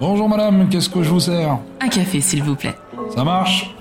[0.00, 1.58] Bonjour madame, qu'est-ce que je vous sers?
[1.80, 2.74] Un café, s'il vous plaît.
[3.14, 3.74] Ça marche?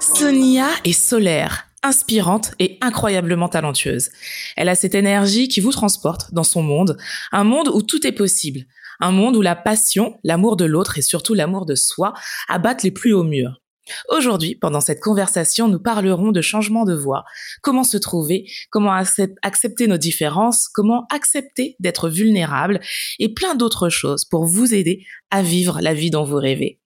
[0.00, 4.10] Sonia est solaire, inspirante et incroyablement talentueuse.
[4.56, 6.96] Elle a cette énergie qui vous transporte dans son monde,
[7.32, 8.66] un monde où tout est possible,
[9.00, 12.14] un monde où la passion, l'amour de l'autre et surtout l'amour de soi
[12.48, 13.60] abattent les plus hauts murs.
[14.08, 17.24] Aujourd'hui, pendant cette conversation, nous parlerons de changement de voix,
[17.62, 22.80] comment se trouver, comment accepter nos différences, comment accepter d'être vulnérable?
[23.18, 26.80] Et plein d'autres choses pour vous aider à vivre la vie dont vous rêvez.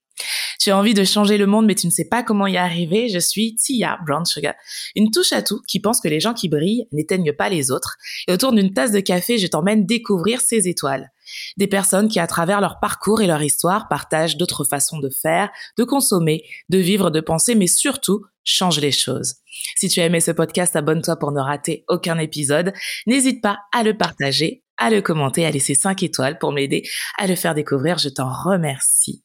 [0.58, 3.08] Tu as envie de changer le monde, mais tu ne sais pas comment y arriver?
[3.08, 4.54] Je suis Tia Brown Sugar,
[4.96, 7.96] une touche à tout qui pense que les gens qui brillent n'éteignent pas les autres.
[8.26, 11.12] Et autour d'une tasse de café, je t'emmène découvrir ces étoiles.
[11.56, 15.50] Des personnes qui, à travers leur parcours et leur histoire, partagent d'autres façons de faire,
[15.76, 19.34] de consommer, de vivre, de penser, mais surtout changent les choses.
[19.76, 22.72] Si tu as aimé ce podcast, abonne-toi pour ne rater aucun épisode.
[23.06, 26.82] N'hésite pas à le partager, à le commenter, à laisser 5 étoiles pour m'aider
[27.18, 27.98] à le faire découvrir.
[27.98, 29.22] Je t'en remercie.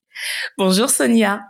[0.57, 1.41] Bonjour Sonia.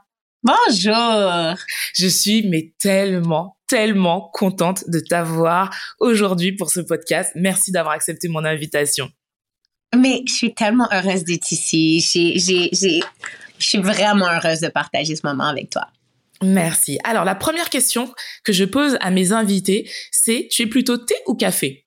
[0.43, 1.55] Bonjour.
[1.95, 7.31] Je suis mais tellement, tellement contente de t'avoir aujourd'hui pour ce podcast.
[7.35, 9.09] Merci d'avoir accepté mon invitation.
[9.95, 11.99] Mais je suis tellement heureuse d'être ici.
[12.01, 13.01] je
[13.59, 15.87] suis vraiment heureuse de partager ce moment avec toi.
[16.43, 16.99] Merci.
[17.03, 21.15] Alors, la première question que je pose à mes invités, c'est tu es plutôt thé
[21.27, 21.85] ou café?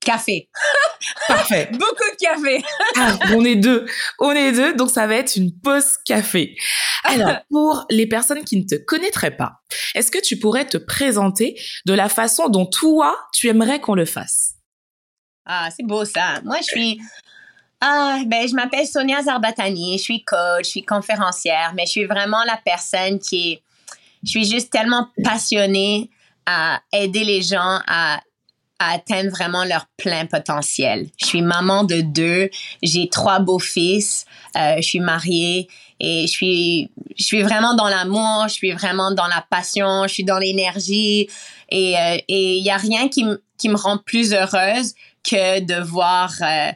[0.00, 0.48] Café.
[1.28, 1.68] Parfait.
[1.72, 2.64] Beaucoup de café.
[2.96, 3.86] ah, on est deux.
[4.18, 6.56] On est deux, donc ça va être une pause café.
[7.04, 9.60] Alors, pour les personnes qui ne te connaîtraient pas,
[9.94, 14.04] est-ce que tu pourrais te présenter de la façon dont toi, tu aimerais qu'on le
[14.04, 14.54] fasse?
[15.46, 16.40] Ah, c'est beau ça.
[16.44, 17.00] Moi, je suis
[17.80, 22.04] ah, ben, je m'appelle Sonia Zarbatani, je suis coach, je suis conférencière, mais je suis
[22.06, 23.62] vraiment la personne qui est,
[24.24, 26.10] je suis juste tellement passionnée
[26.46, 28.20] à aider les gens à
[28.78, 31.08] atteindre vraiment leur plein potentiel.
[31.20, 32.48] Je suis maman de deux,
[32.82, 34.24] j'ai trois beaux-fils,
[34.56, 35.68] euh, je suis mariée
[36.00, 40.14] et je suis, je suis vraiment dans l'amour, je suis vraiment dans la passion, je
[40.14, 41.28] suis dans l'énergie
[41.70, 43.24] et il euh, et y a rien qui,
[43.58, 46.70] qui me rend plus heureuse que de voir euh,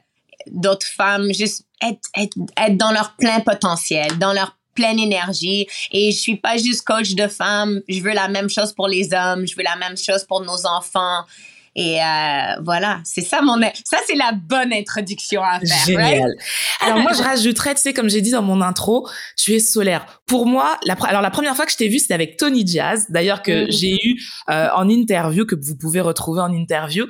[0.51, 5.67] d'autres femmes juste être, être, être dans leur plein potentiel, dans leur pleine énergie.
[5.91, 9.13] Et je suis pas juste coach de femmes, je veux la même chose pour les
[9.13, 11.25] hommes, je veux la même chose pour nos enfants
[11.75, 15.87] et euh, voilà, c'est ça mon ça c'est la bonne introduction à faire.
[15.87, 16.35] Génial.
[16.81, 20.21] alors moi je rajouterais, tu sais comme j'ai dit dans mon intro, tu es solaire.
[20.27, 23.07] Pour moi, la, alors la première fois que je t'ai vu c'était avec Tony Jazz,
[23.09, 23.71] d'ailleurs que mm.
[23.71, 27.07] j'ai eu euh, en interview que vous pouvez retrouver en interview,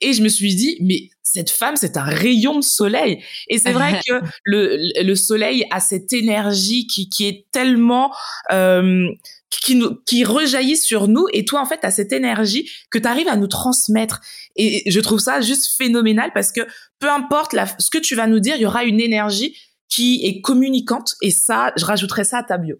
[0.00, 3.22] et je me suis dit mais cette femme, c'est un rayon de soleil.
[3.48, 8.14] Et c'est vrai que le, le soleil a cette énergie qui, qui est tellement
[8.50, 9.06] euh,
[9.50, 13.36] qui, rejaillit sur nous et toi en fait as cette énergie que tu arrives à
[13.36, 14.20] nous transmettre
[14.56, 16.60] et je trouve ça juste phénoménal parce que
[16.98, 19.56] peu importe ce que tu vas nous dire il y aura une énergie
[19.88, 22.76] qui est communicante et ça je rajouterai ça à ta bio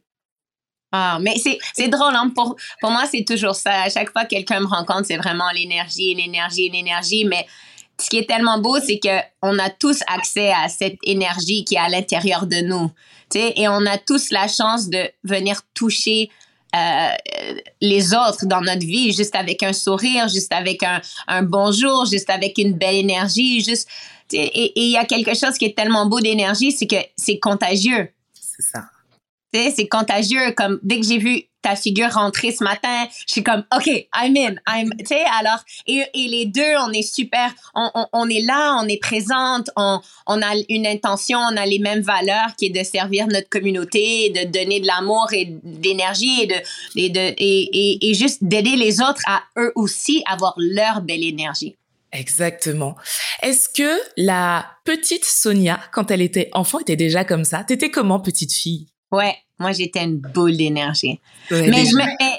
[0.92, 2.32] ah, mais c'est, drôle, hein?
[2.34, 3.82] pour, pour moi, c'est toujours ça.
[3.82, 7.26] À chaque fois que quelqu'un me rencontre, c'est vraiment l'énergie, l'énergie, l'énergie.
[7.26, 7.46] Mais
[8.00, 11.74] ce qui est tellement beau, c'est que on a tous accès à cette énergie qui
[11.74, 12.90] est à l'intérieur de nous.
[13.30, 16.30] sais et on a tous la chance de venir toucher
[16.76, 17.08] euh,
[17.80, 22.30] les autres dans notre vie, juste avec un sourire, juste avec un, un bonjour, juste
[22.30, 23.88] avec une belle énergie, juste.
[24.32, 28.10] Et il y a quelque chose qui est tellement beau d'énergie, c'est que c'est contagieux.
[28.34, 28.84] C'est ça.
[29.52, 30.52] C'est contagieux.
[30.54, 34.36] Comme dès que j'ai vu ta figure rentrer ce matin, je suis comme, OK, I'm
[34.36, 34.54] in.
[34.68, 38.42] I'm, tu sais, alors, et, et, les deux, on est super, on, on, on, est
[38.42, 42.66] là, on est présente, on, on a une intention, on a les mêmes valeurs qui
[42.66, 46.54] est de servir notre communauté, de donner de l'amour et d'énergie et de,
[46.96, 51.24] et de, et, et, et juste d'aider les autres à eux aussi avoir leur belle
[51.24, 51.76] énergie.
[52.12, 52.96] Exactement.
[53.42, 57.64] Est-ce que la petite Sonia, quand elle était enfant, était déjà comme ça?
[57.64, 58.86] T'étais comment, petite fille?
[59.10, 61.20] Ouais, moi j'étais une boule d'énergie.
[61.50, 61.96] mais, je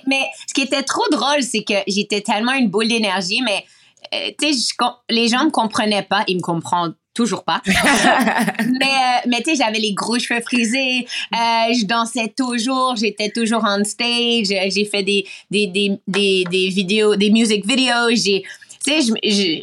[0.08, 3.66] mais, ce qui était trop drôle, c'est que j'étais tellement une boule d'énergie, mais
[4.14, 4.76] euh, tu sais,
[5.10, 7.62] les gens me comprenaient pas, ils me comprennent toujours pas.
[7.66, 13.30] mais euh, mais tu sais, j'avais les gros cheveux frisés, euh, je dansais toujours, j'étais
[13.30, 18.44] toujours on stage, j'ai fait des, des, des, des, des vidéos, des music videos, j'ai
[18.80, 19.14] sais, je,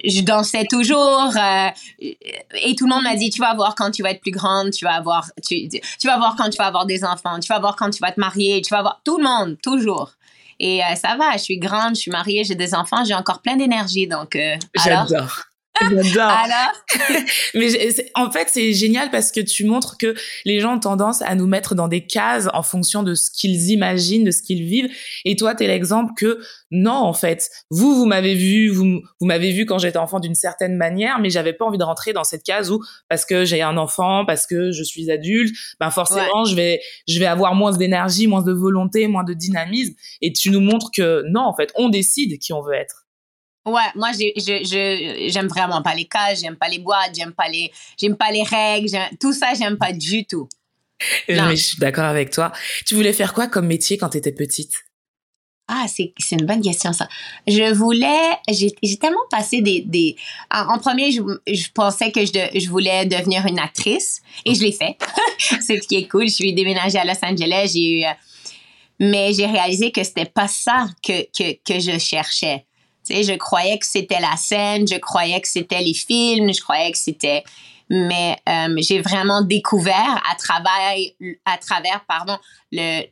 [0.08, 1.68] je, dansais toujours euh,
[1.98, 4.70] et tout le monde m'a dit, tu vas voir quand tu vas être plus grande,
[4.70, 7.58] tu vas avoir, tu, tu vas voir quand tu vas avoir des enfants, tu vas
[7.58, 10.12] voir quand tu vas te marier, tu vas voir tout le monde, toujours.
[10.58, 13.42] Et euh, ça va, je suis grande, je suis mariée, j'ai des enfants, j'ai encore
[13.42, 14.36] plein d'énergie, donc.
[14.36, 15.44] Euh, J'adore.
[15.80, 16.22] J'adore.
[16.30, 16.72] Alors,
[17.54, 17.68] Mais
[18.14, 20.14] en fait, c'est génial parce que tu montres que
[20.44, 23.70] les gens ont tendance à nous mettre dans des cases en fonction de ce qu'ils
[23.70, 24.90] imaginent, de ce qu'ils vivent.
[25.24, 26.40] Et toi, t'es l'exemple que
[26.70, 30.34] non, en fait, vous, vous m'avez vu, vous, vous m'avez vu quand j'étais enfant d'une
[30.34, 33.62] certaine manière, mais j'avais pas envie de rentrer dans cette case où parce que j'ai
[33.62, 37.76] un enfant, parce que je suis adulte, ben forcément, je vais, je vais avoir moins
[37.76, 39.94] d'énergie, moins de volonté, moins de dynamisme.
[40.22, 43.05] Et tu nous montres que non, en fait, on décide qui on veut être.
[43.66, 47.48] Ouais, moi, je, je, j'aime vraiment pas les cases, j'aime pas les boîtes, j'aime pas
[47.48, 47.70] les,
[48.00, 50.48] j'aime pas les règles, tout ça, j'aime pas du tout.
[51.28, 51.48] Non.
[51.48, 52.52] Mais je suis d'accord avec toi.
[52.86, 54.72] Tu voulais faire quoi comme métier quand t'étais petite?
[55.68, 57.08] Ah, c'est, c'est une bonne question, ça.
[57.48, 60.14] Je voulais, j'ai, j'ai tellement passé des, des,
[60.50, 61.20] en, premier, je,
[61.52, 64.96] je pensais que je, de- je voulais devenir une actrice et je l'ai fait.
[65.60, 66.28] c'est ce qui est cool.
[66.28, 68.10] Je suis déménagée à Los Angeles, j'ai eu, euh,
[69.00, 72.65] mais j'ai réalisé que c'était pas ça que, que, que je cherchais.
[73.08, 76.98] Je croyais que c'était la scène, je croyais que c'était les films, je croyais que
[76.98, 77.44] c'était,
[77.88, 80.96] mais euh, j'ai vraiment découvert à travers,
[81.44, 82.38] à travers, pardon,
[82.72, 83.04] le,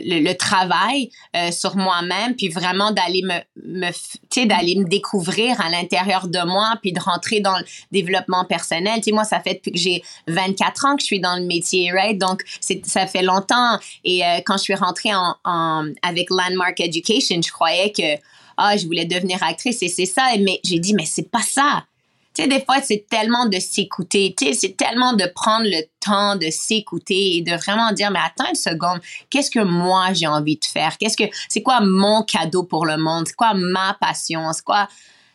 [0.00, 6.28] le, travail euh, sur moi-même, puis vraiment d'aller me, me d'aller me découvrir à l'intérieur
[6.28, 9.00] de moi, puis de rentrer dans le développement personnel.
[9.00, 11.90] Tu moi, ça fait depuis que j'ai 24 ans que je suis dans le métier,
[11.92, 12.18] right?
[12.18, 13.78] Donc, ça fait longtemps.
[14.04, 18.16] Et euh, quand je suis rentrée en, en, avec Landmark Education, je croyais que,
[18.56, 20.28] ah, je voulais devenir actrice et c'est ça.
[20.40, 21.84] Mais j'ai dit, mais c'est pas ça.
[22.34, 24.34] Tu sais, des fois, c'est tellement de s'écouter.
[24.36, 28.18] Tu sais, c'est tellement de prendre le temps de s'écouter et de vraiment dire, mais
[28.22, 29.00] attends une seconde,
[29.30, 30.98] qu'est-ce que moi j'ai envie de faire?
[30.98, 33.26] Qu'est-ce que, c'est quoi mon cadeau pour le monde?
[33.26, 34.52] C'est quoi ma passion?
[34.52, 34.86] C'est quoi,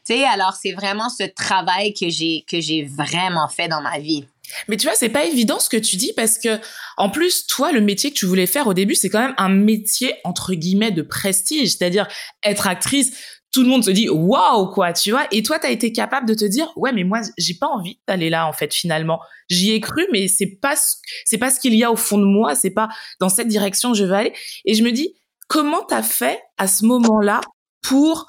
[0.05, 3.97] tu sais, alors c'est vraiment ce travail que j'ai, que j'ai vraiment fait dans ma
[3.97, 4.25] vie.
[4.67, 6.59] Mais tu vois, c'est pas évident ce que tu dis parce que,
[6.97, 9.49] en plus, toi, le métier que tu voulais faire au début, c'est quand même un
[9.49, 12.07] métier entre guillemets de prestige, c'est-à-dire
[12.43, 13.11] être actrice.
[13.53, 15.25] Tout le monde se dit waouh quoi, tu vois.
[15.31, 18.29] Et toi, t'as été capable de te dire ouais, mais moi, j'ai pas envie d'aller
[18.29, 18.73] là en fait.
[18.73, 19.19] Finalement,
[19.49, 20.95] j'y ai cru, mais c'est pas ce-
[21.25, 22.55] c'est pas ce qu'il y a au fond de moi.
[22.55, 22.87] C'est pas
[23.19, 24.33] dans cette direction que je veux aller.
[24.63, 25.15] Et je me dis
[25.49, 27.41] comment t'as fait à ce moment-là
[27.81, 28.27] pour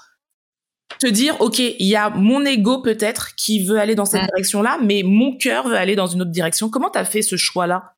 [1.03, 4.27] te dire ok, il y a mon ego peut-être qui veut aller dans cette Ouais.
[4.29, 6.69] direction-là, mais mon cœur veut aller dans une autre direction.
[6.71, 7.95] Comment t'as fait ce choix-là?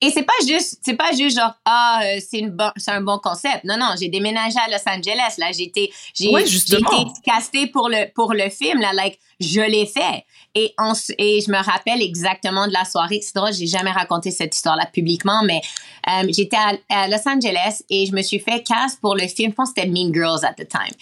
[0.00, 3.00] Et c'est pas juste, c'est pas juste genre, ah, euh, c'est une bon, c'est un
[3.00, 3.64] bon concept.
[3.64, 5.46] Non, non, j'ai déménagé à Los Angeles, là.
[5.52, 8.92] J'ai été, j'ai, Ouais, été castée pour le, pour le film, là.
[8.92, 10.24] Like, je l'ai fait.
[10.54, 13.20] Et on, et je me rappelle exactement de la soirée.
[13.22, 15.60] C'est drôle, j'ai jamais raconté cette histoire-là publiquement, mais,
[16.08, 19.52] euh, j'étais à, à Los Angeles et je me suis fait cast pour le film.
[19.52, 20.94] Je pense que c'était Mean Girls at the time.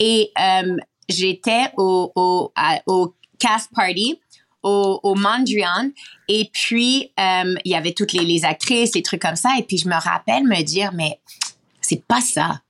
[0.00, 0.76] Et, euh,
[1.08, 4.18] j'étais au, au, à- au cast party
[4.68, 5.14] au, au
[6.28, 9.78] et puis euh, il y avait toutes les, actrices, les trucs comme ça et puis
[9.78, 11.18] je me rappelle me dire mais
[11.80, 12.60] c'est pas ça.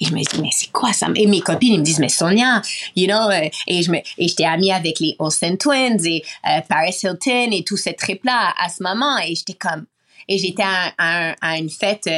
[0.00, 1.08] Et je me dis, mais c'est quoi ça?
[1.16, 2.62] Et mes copines, ils me disent, mais Sonia,
[2.94, 6.60] you know, euh, et je me, et j'étais amie avec les Olsen Twins et euh,
[6.68, 9.18] Paris Hilton et tout ce trip-là à, ce moment.
[9.18, 9.86] Et j'étais comme,
[10.28, 12.08] et j'étais à, une fête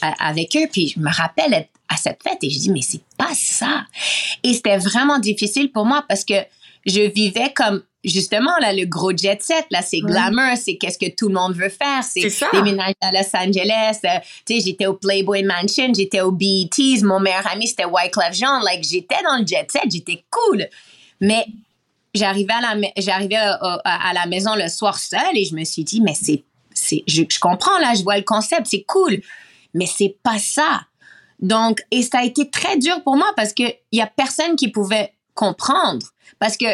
[0.00, 3.34] avec eux, puis je me rappelle à cette fête et je dis, mais c'est pas
[3.34, 3.84] ça.
[4.42, 6.34] Et c'était vraiment difficile pour moi parce que
[6.86, 11.12] je vivais comme, justement, là, le gros jet set, là, c'est glamour, c'est qu'est-ce que
[11.14, 14.94] tout le monde veut faire, C'est déménager à Los Angeles, euh, tu sais, j'étais au
[14.94, 19.46] Playboy Mansion, j'étais au BETs, mon meilleur ami, c'était Wyclef Jean, like, j'étais dans le
[19.46, 20.66] jet set, j'étais cool.
[21.20, 21.44] Mais
[22.14, 26.00] j'arrivais à la, j'arrivais à la maison le soir seule et je me suis dit,
[26.00, 29.20] mais c'est, c'est, je, je comprends, là, je vois le concept, c'est cool,
[29.74, 30.82] mais c'est pas ça.
[31.40, 34.56] Donc, et ça a été très dur pour moi parce que il y a personne
[34.56, 36.04] qui pouvait comprendre.
[36.40, 36.66] Parce que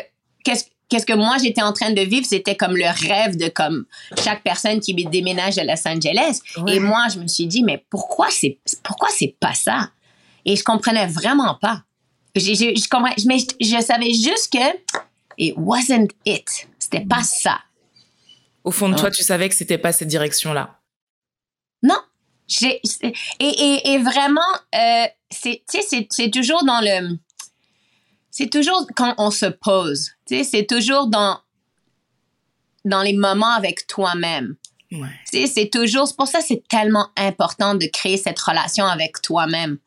[0.45, 3.85] qu'est-ce qu'est-ce que moi j'étais en train de vivre, c'était comme le rêve de comme
[4.23, 6.41] chaque personne qui déménage à Los Angeles.
[6.59, 6.77] Ouais.
[6.77, 9.91] Et moi, je me suis dit, mais pourquoi c'est pourquoi c'est pas ça?
[10.45, 11.83] Et je comprenais vraiment pas.
[12.35, 14.67] J'ai- je comprenais, mais je, je savais juste que
[15.39, 16.49] it wasn't it.
[16.79, 17.59] C'était pas ça.
[18.65, 20.79] Au fond de toi, tu savais que c'était pas cette direction-là.
[21.83, 21.99] Non.
[22.61, 22.81] Et,
[23.41, 24.41] et, et vraiment,
[24.75, 27.19] euh, c'est toujours dans le.
[28.33, 30.13] C'est toujours quand on se pose.
[30.27, 31.39] C'est toujours dans,
[32.87, 34.57] dans les moments avec toi-même.
[34.91, 35.09] Ouais.
[35.25, 36.09] C'est toujours.
[36.17, 39.79] Pour ça que c'est tellement important de créer cette relation avec toi-même.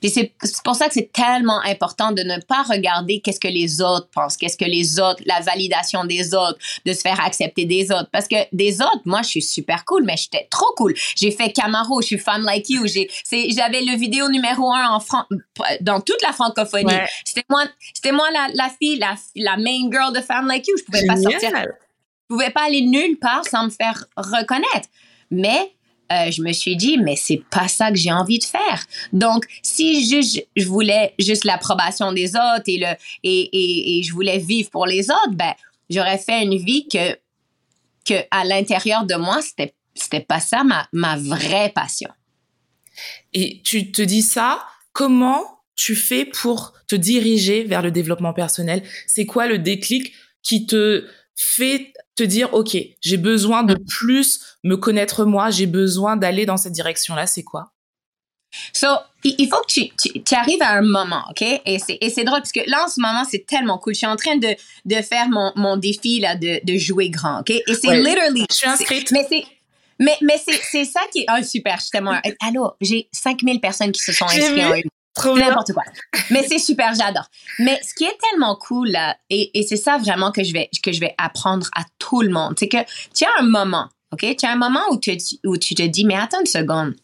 [0.00, 0.32] Puis c'est
[0.64, 4.36] pour ça que c'est tellement important de ne pas regarder qu'est-ce que les autres pensent,
[4.36, 8.08] qu'est-ce que les autres, la validation des autres, de se faire accepter des autres.
[8.12, 10.94] Parce que des autres, moi, je suis super cool, mais j'étais trop cool.
[11.16, 12.86] J'ai fait Camaro, je suis femme like you.
[12.86, 15.26] J'avais le vidéo numéro un en Fran-
[15.80, 16.86] dans toute la francophonie.
[16.86, 17.06] Ouais.
[17.24, 17.64] C'était moi,
[17.94, 20.76] c'était moi la, la fille, la, la main girl de Femme Like You.
[20.78, 21.50] Je pouvais pas sortir
[22.30, 24.88] je pouvais pas aller nulle part sans me faire reconnaître.
[25.32, 25.72] Mais
[26.12, 28.84] euh, je me suis dit, mais c'est pas ça que j'ai envie de faire.
[29.12, 30.08] Donc, si
[30.56, 32.82] je voulais juste l'approbation des autres et,
[33.22, 35.54] et, et je voulais vivre pour les autres, ben,
[35.88, 37.14] j'aurais fait une vie que,
[38.04, 42.10] que à l'intérieur de moi, c'était, c'était pas ça ma, ma vraie passion.
[43.32, 48.82] Et tu te dis ça, comment tu fais pour te diriger vers le développement personnel?
[49.06, 50.12] C'est quoi le déclic
[50.42, 56.16] qui te fait te dire, OK, j'ai besoin de plus me connaître moi, j'ai besoin
[56.16, 57.72] d'aller dans cette direction-là, c'est quoi?
[58.72, 58.88] So,
[59.22, 61.42] il faut que tu, tu, arrives à un moment, OK?
[61.42, 63.94] Et c'est, drôle parce que là, en ce moment, c'est tellement cool.
[63.94, 67.40] Je suis en train de, de faire mon, mon défi, là, de, de jouer grand,
[67.40, 67.50] OK?
[67.50, 68.44] Et c'est literally.
[68.50, 69.12] Je suis inscrite.
[69.12, 69.44] Mais c'est,
[70.00, 73.60] mais, mais c'est, c'est ça qui est, oh, super, je suis tellement, allô, j'ai 5000
[73.60, 74.82] personnes qui se sont inscrites en une.
[75.24, 75.82] N'importe quoi.
[76.30, 77.28] Mais c'est super, j'adore.
[77.58, 78.96] Mais ce qui est tellement cool
[79.28, 82.54] et c'est ça vraiment que je vais que je vais apprendre à tout le monde,
[82.58, 82.78] c'est que
[83.14, 86.04] tu as un moment, ok, tu as un moment où tu où tu te dis
[86.04, 86.94] mais attends une seconde,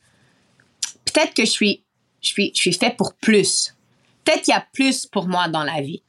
[1.05, 1.83] peut-être que je suis
[2.23, 3.75] je suis je suis fait pour plus.
[4.25, 6.03] Peut-être qu'il y a plus pour moi dans la vie.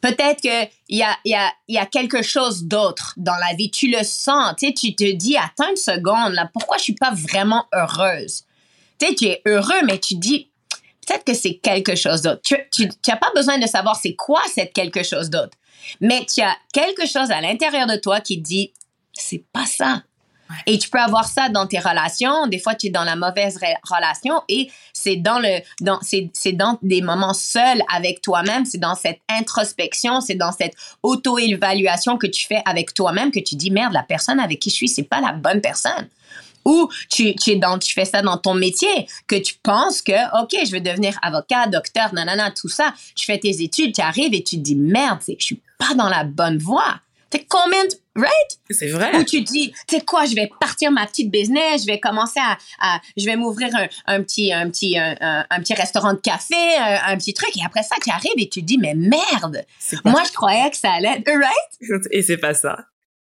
[0.00, 3.70] Peut-être qu'il y a, y, a, y a quelque chose d'autre dans la vie.
[3.70, 6.94] Tu le sens, tu sais, tu te dis, attends une seconde, là, pourquoi je suis
[6.94, 8.44] pas vraiment heureuse?
[8.98, 10.50] Tu sais, tu es heureux, mais tu dis,
[11.06, 12.40] peut-être que c'est quelque chose d'autre.
[12.42, 15.56] Tu n'as pas besoin de savoir c'est quoi cette quelque chose d'autre.
[16.00, 18.72] Mais tu as quelque chose à l'intérieur de toi qui dit,
[19.12, 20.02] c'est pas ça.
[20.66, 22.46] Et tu peux avoir ça dans tes relations.
[22.46, 26.52] Des fois, tu es dans la mauvaise relation et c'est dans le, dans, c'est, c'est
[26.52, 28.64] dans des moments seuls avec toi-même.
[28.64, 33.56] C'est dans cette introspection, c'est dans cette auto-évaluation que tu fais avec toi-même que tu
[33.56, 36.08] dis, merde, la personne avec qui je suis, c'est pas la bonne personne
[36.64, 40.42] ou tu, tu, es dans, tu fais ça dans ton métier, que tu penses que,
[40.42, 42.94] OK, je vais devenir avocat, docteur, nanana, tout ça.
[43.14, 45.94] Tu fais tes études, tu arrives et tu te dis, merde, c'est je suis pas
[45.94, 47.00] dans la bonne voie.
[47.30, 47.82] T'es combien
[48.16, 48.58] right?
[48.70, 49.16] C'est vrai.
[49.16, 52.40] Ou tu dis, tu sais quoi, je vais partir ma petite business, je vais commencer
[52.40, 56.20] à, à je vais m'ouvrir un, un, petit, un petit, un, un, petit restaurant de
[56.20, 57.50] café, un, petit truc.
[57.56, 59.64] Et après ça, tu arrives et tu te dis, mais merde!
[60.04, 62.06] Moi, je croyais que ça allait être, right?
[62.12, 62.86] Et c'est pas ça.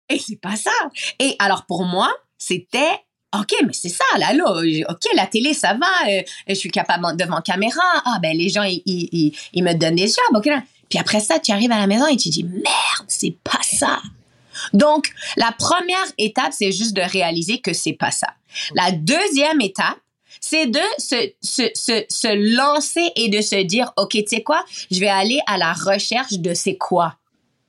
[0.08, 0.70] Et c'est pas ça.
[1.18, 3.00] Et alors, pour moi, c'était
[3.40, 4.62] OK, mais c'est ça, là, là.
[4.88, 6.08] OK, la télé, ça va.
[6.08, 7.82] Euh, je suis capable devant caméra.
[8.04, 10.36] Ah, ben, les gens, ils, ils, ils me donnent des jobs.
[10.36, 10.48] OK,
[10.88, 14.00] Puis après ça, tu arrives à la maison et tu dis, merde, c'est pas ça.
[14.72, 18.28] Donc, la première étape, c'est juste de réaliser que c'est pas ça.
[18.74, 19.98] La deuxième étape,
[20.40, 24.64] c'est de se, se, se, se lancer et de se dire, OK, tu sais quoi,
[24.90, 27.16] je vais aller à la recherche de c'est quoi.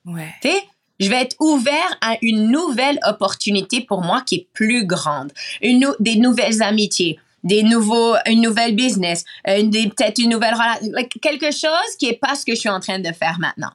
[0.05, 0.33] Ouais.
[0.41, 0.63] Tu sais,
[0.99, 6.15] je vais être ouvert à une nouvelle opportunité pour moi qui est plus grande, des
[6.15, 12.19] nouvelles amitiés, des nouveaux, une nouvelle business, peut-être une nouvelle relation, quelque chose qui est
[12.19, 13.71] pas ce que je suis en train de faire maintenant.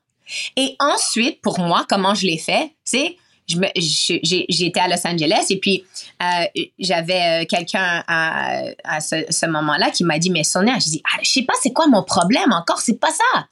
[0.57, 3.17] Et ensuite, pour moi, comment je l'ai fait, c'est
[4.67, 5.85] été à Los Angeles et puis
[6.23, 11.19] euh, j'avais euh, quelqu'un à, ce moment-là qui m'a dit mais Sonia, je dis ah,
[11.23, 13.49] je sais pas c'est quoi mon problème encore, c'est pas ça.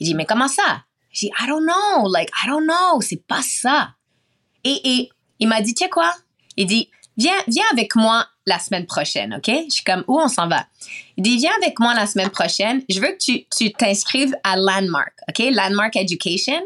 [0.00, 0.82] Il dit mais comment ça?
[1.16, 3.94] J'ai I don't know, like, I don't know, c'est pas ça.
[4.64, 6.12] Et, et il m'a dit, tu sais quoi?
[6.56, 9.48] Il dit, viens, viens avec moi la semaine prochaine, OK?
[9.48, 10.66] Je suis comme, où on s'en va?
[11.16, 12.82] Il dit, viens avec moi la semaine prochaine.
[12.88, 15.38] Je veux que tu, tu t'inscrives à Landmark, OK?
[15.50, 16.60] Landmark Education.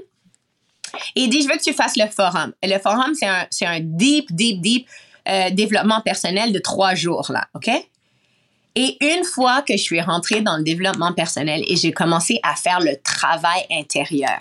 [1.14, 2.52] Et il dit, je veux que tu fasses le forum.
[2.62, 4.88] Et le forum, c'est un, c'est un deep, deep, deep
[5.28, 7.70] euh, développement personnel de trois jours, là, OK?
[8.76, 12.54] Et une fois que je suis rentrée dans le développement personnel et j'ai commencé à
[12.54, 14.40] faire le travail intérieur,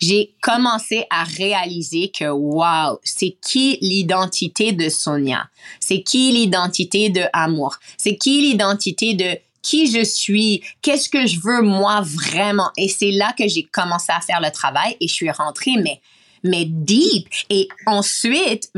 [0.00, 5.48] j'ai commencé à réaliser que, wow, c'est qui l'identité de Sonia?
[5.78, 7.76] C'est qui l'identité de Amour?
[7.98, 10.62] C'est qui l'identité de qui je suis?
[10.80, 12.70] Qu'est-ce que je veux moi vraiment?
[12.78, 16.00] Et c'est là que j'ai commencé à faire le travail et je suis rentrée, mais
[16.42, 17.28] mais deep.
[17.48, 18.72] Et ensuite,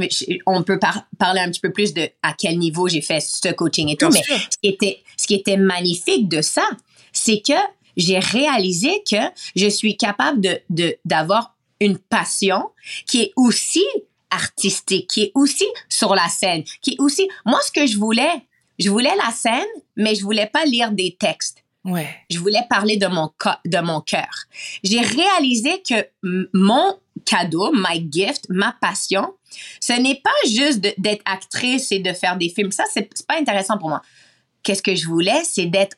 [0.47, 0.79] on peut
[1.19, 4.09] parler un petit peu plus de à quel niveau j'ai fait ce coaching et tout.
[4.11, 6.69] mais ce qui, était, ce qui était magnifique de ça,
[7.13, 7.53] c'est que
[7.97, 9.17] j'ai réalisé que
[9.55, 12.71] je suis capable de, d'avoir une passion
[13.07, 13.85] qui est aussi
[14.31, 18.47] artistique, qui est aussi sur la scène, qui est aussi, moi, ce que je voulais,
[18.79, 19.67] je voulais la scène,
[19.97, 21.63] mais je voulais pas lire des textes.
[21.85, 22.09] Ouais.
[22.31, 23.31] Je voulais parler de mon
[23.65, 24.45] de mon cœur.
[24.85, 26.07] J'ai réalisé que
[26.53, 29.35] mon cadeau, my gift, ma passion,
[29.81, 32.73] ce n'est pas juste d'être actrice et de faire des films.
[32.73, 34.03] Ça, c'est pas intéressant pour moi.
[34.63, 35.97] Qu'est-ce que je voulais, c'est d'être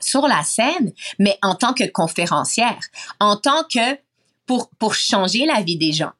[0.00, 2.78] sur la scène, mais en tant que conférencière,
[3.18, 3.98] en tant que
[4.46, 6.12] pour pour changer la vie des gens.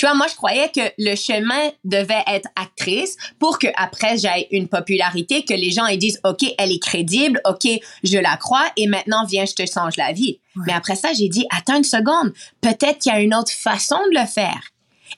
[0.00, 4.46] Tu vois, moi, je croyais que le chemin devait être actrice pour que après j'aille
[4.50, 7.68] une popularité, que les gens ils disent, OK, elle est crédible, OK,
[8.02, 10.40] je la crois et maintenant, viens, je te change la vie.
[10.66, 13.98] Mais après ça, j'ai dit, attends une seconde, peut-être qu'il y a une autre façon
[14.10, 14.69] de le faire.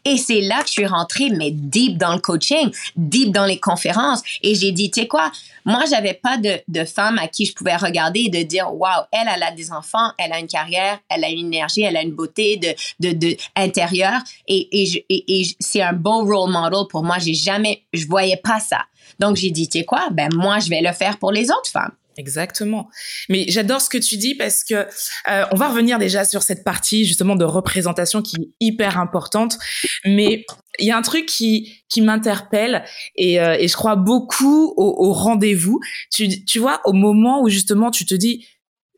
[0.05, 3.59] Et c'est là que je suis rentrée, mais deep dans le coaching, deep dans les
[3.59, 4.23] conférences.
[4.43, 5.31] Et j'ai dit, tu sais quoi,
[5.65, 9.05] moi, j'avais pas de, de femme à qui je pouvais regarder et de dire, waouh,
[9.13, 12.03] elle, elle a des enfants, elle a une carrière, elle a une énergie, elle a
[12.03, 14.21] une beauté de, de, de intérieure.
[14.49, 17.19] Et, et, et, c'est un bon role model pour moi.
[17.19, 18.83] J'ai jamais, je voyais pas ça.
[19.19, 21.71] Donc, j'ai dit, tu sais quoi, ben, moi, je vais le faire pour les autres
[21.71, 21.93] femmes.
[22.17, 22.89] Exactement.
[23.29, 26.65] Mais j'adore ce que tu dis parce que euh, on va revenir déjà sur cette
[26.65, 29.59] partie justement de représentation qui est hyper importante.
[30.05, 30.45] Mais
[30.79, 32.85] il y a un truc qui qui m'interpelle
[33.17, 35.81] et, euh, et je crois beaucoup au, au rendez-vous.
[36.13, 38.47] Tu tu vois au moment où justement tu te dis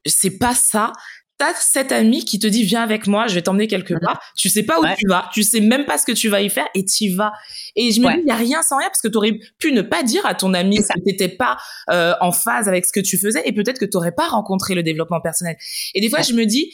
[0.06, 0.92] c'est pas ça,
[1.44, 4.20] t'as cet ami qui te dit viens avec moi, je vais t'emmener quelque part.
[4.36, 6.48] Tu sais pas où tu vas, tu sais même pas ce que tu vas y
[6.48, 7.32] faire et tu vas.
[7.76, 9.72] Et je me dis il y a rien sans rien parce que tu aurais pu
[9.72, 11.56] ne pas dire à ton ami que t'étais pas
[11.90, 14.74] euh, en phase avec ce que tu faisais et peut-être que tu n'aurais pas rencontré
[14.74, 15.56] le développement personnel.
[15.94, 16.72] Et des fois je me dis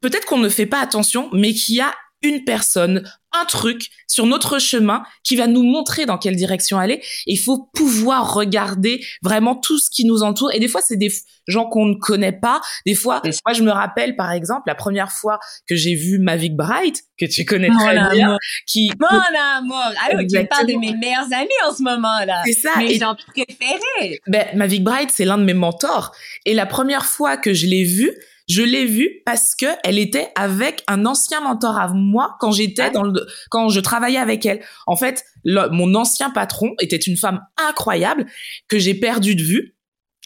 [0.00, 4.26] peut-être qu'on ne fait pas attention mais qu'il y a une personne, un truc sur
[4.26, 7.02] notre chemin qui va nous montrer dans quelle direction aller.
[7.26, 10.52] il faut pouvoir regarder vraiment tout ce qui nous entoure.
[10.52, 11.12] Et des fois, c'est des
[11.46, 12.60] gens qu'on ne connaît pas.
[12.86, 16.56] Des fois, moi, je me rappelle, par exemple, la première fois que j'ai vu Mavic
[16.56, 18.36] Bright, que tu connais très bien,
[18.66, 18.90] qui...
[18.98, 19.76] Mon amour!
[19.76, 22.42] Ah oui, tu parles de mes meilleurs amis en ce moment-là.
[22.44, 22.70] C'est ça.
[22.78, 24.20] Mes gens préférés.
[24.26, 26.12] Ben, Mavic Bright, c'est l'un de mes mentors.
[26.46, 28.12] Et la première fois que je l'ai vu,
[28.50, 32.82] je l'ai vue parce que elle était avec un ancien mentor à moi quand j'étais
[32.82, 32.90] ah.
[32.90, 34.60] dans le, quand je travaillais avec elle.
[34.88, 38.26] En fait, mon ancien patron était une femme incroyable
[38.66, 39.76] que j'ai perdue de vue.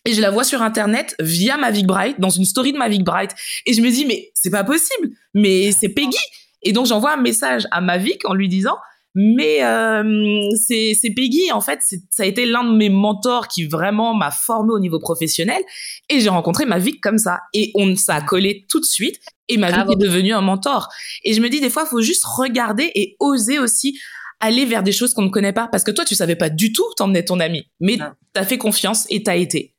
[0.06, 3.34] Et je la vois sur internet via Mavic Bright, dans une story de Mavic Bright.
[3.66, 5.10] Et je me dis, mais c'est pas possible.
[5.34, 6.16] Mais c'est Peggy.
[6.62, 8.76] Et donc j'envoie un message à Mavic en lui disant,
[9.14, 11.80] mais euh, c'est Peggy, en fait,
[12.11, 15.62] ça a été l'un de mes mentors qui vraiment m'a formé au niveau professionnel.
[16.09, 17.40] Et j'ai rencontré ma vie comme ça.
[17.52, 19.21] Et on ça a collé tout de suite.
[19.49, 20.88] Et ma vie est devenue un mentor.
[21.23, 23.99] Et je me dis, des fois, il faut juste regarder et oser aussi
[24.40, 25.68] aller vers des choses qu'on ne connaît pas.
[25.68, 27.68] Parce que toi, tu savais pas du tout t'emmener ton ami.
[27.78, 29.76] Mais tu as fait confiance et t'as été.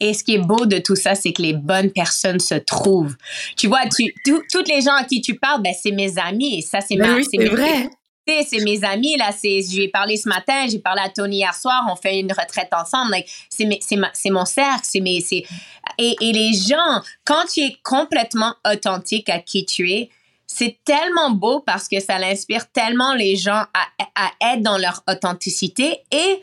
[0.00, 3.14] Et ce qui est beau de tout ça, c'est que les bonnes personnes se trouvent.
[3.56, 4.12] Tu vois, tu,
[4.50, 6.58] toutes les gens à qui tu parles, ben, c'est mes amis.
[6.58, 7.90] Et ça, c'est ma, oui, c'est vrai
[8.26, 11.86] c'est mes amis là c'est j'ai parlé ce matin j'ai parlé à Tony hier soir
[11.90, 13.16] on fait une retraite ensemble
[13.48, 15.44] c'est c'est mon cercle c'est mes c'est
[15.98, 20.10] et, et les gens quand tu es complètement authentique à qui tu es
[20.46, 25.02] c'est tellement beau parce que ça l'inspire tellement les gens à, à être dans leur
[25.08, 26.40] authenticité et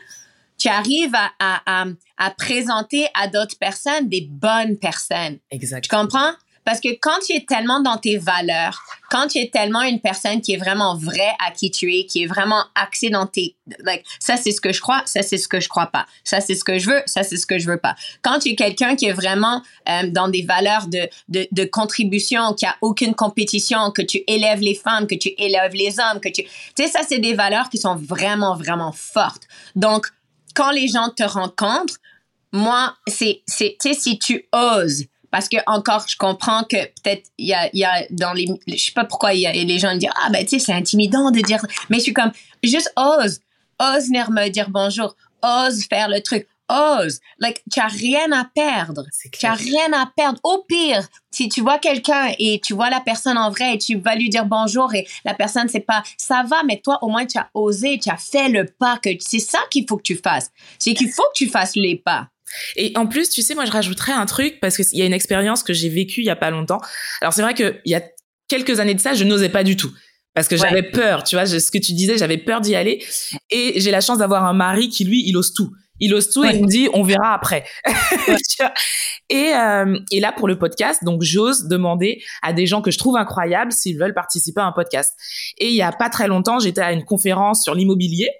[0.58, 1.86] tu arrives à, à, à,
[2.18, 5.38] à présenter à d'autres personnes des bonnes personnes.
[5.50, 5.82] Exact.
[5.82, 6.32] Tu comprends?
[6.64, 10.40] Parce que quand tu es tellement dans tes valeurs, quand tu es tellement une personne
[10.40, 14.04] qui est vraiment vraie à qui tu es, qui est vraiment axée dans tes, like,
[14.20, 16.54] ça c'est ce que je crois, ça c'est ce que je crois pas, ça c'est
[16.54, 17.94] ce que je veux, ça c'est ce que je veux pas.
[18.22, 22.54] Quand tu es quelqu'un qui est vraiment euh, dans des valeurs de, de, de contribution,
[22.54, 26.28] qui a aucune compétition, que tu élèves les femmes, que tu élèves les hommes, que
[26.28, 29.42] tu, tu sais, ça c'est des valeurs qui sont vraiment, vraiment fortes.
[29.74, 30.06] Donc,
[30.54, 31.98] quand les gens te rencontrent,
[32.52, 37.28] moi, c'est, c'est, tu sais, si tu oses parce que encore je comprends que peut-être
[37.38, 39.78] il y a, y a dans les je sais pas pourquoi il y a les
[39.80, 42.30] gens disent ah ben tu sais c'est intimidant de dire mais je suis comme
[42.62, 43.40] juste ose
[43.80, 47.20] ose venir me dire bonjour ose faire le truc ose.
[47.38, 49.04] Like tu as rien à perdre.
[49.32, 50.38] Tu as rien à perdre.
[50.42, 53.96] Au pire si tu vois quelqu'un et tu vois la personne en vrai et tu
[53.96, 57.24] vas lui dire bonjour et la personne c'est pas ça va mais toi au moins
[57.24, 60.16] tu as osé tu as fait le pas que c'est ça qu'il faut que tu
[60.16, 60.50] fasses.
[60.78, 62.28] C'est qu'il faut que tu fasses les pas
[62.76, 65.12] et en plus, tu sais, moi, je rajouterais un truc parce qu'il y a une
[65.12, 66.80] expérience que j'ai vécue il y a pas longtemps.
[67.20, 68.02] Alors, c'est vrai qu'il y a
[68.48, 69.92] quelques années de ça, je n'osais pas du tout.
[70.34, 73.04] Parce que j'avais peur, tu vois, ce que tu disais, j'avais peur d'y aller.
[73.50, 75.70] Et j'ai la chance d'avoir un mari qui, lui, il ose tout.
[76.00, 77.64] Il ose tout et il me dit, on verra après.
[79.28, 82.98] et, euh, et là, pour le podcast, donc j'ose demander à des gens que je
[82.98, 85.14] trouve incroyables s'ils veulent participer à un podcast.
[85.58, 88.30] Et il y a pas très longtemps, j'étais à une conférence sur l'immobilier.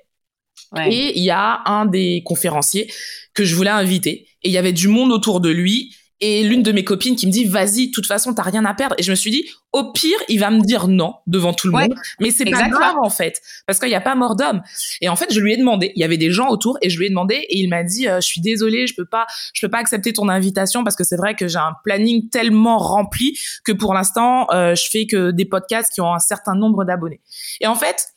[0.87, 2.91] Et il y a un des conférenciers
[3.35, 4.27] que je voulais inviter.
[4.43, 5.95] Et il y avait du monde autour de lui.
[6.25, 8.75] Et l'une de mes copines qui me dit, vas-y, de toute façon, t'as rien à
[8.75, 8.95] perdre.
[8.97, 11.73] Et je me suis dit, au pire, il va me dire non devant tout le
[11.73, 11.95] monde.
[12.21, 13.41] Mais c'est pas grave, en fait.
[13.67, 14.63] Parce qu'il n'y a pas mort d'homme.
[15.01, 16.99] Et en fait, je lui ai demandé, il y avait des gens autour et je
[16.99, 19.67] lui ai demandé et il m'a dit, euh, je suis désolée, je peux pas, je
[19.67, 23.37] peux pas accepter ton invitation parce que c'est vrai que j'ai un planning tellement rempli
[23.65, 27.21] que pour l'instant, euh, je fais que des podcasts qui ont un certain nombre d'abonnés.
[27.61, 28.12] Et en fait,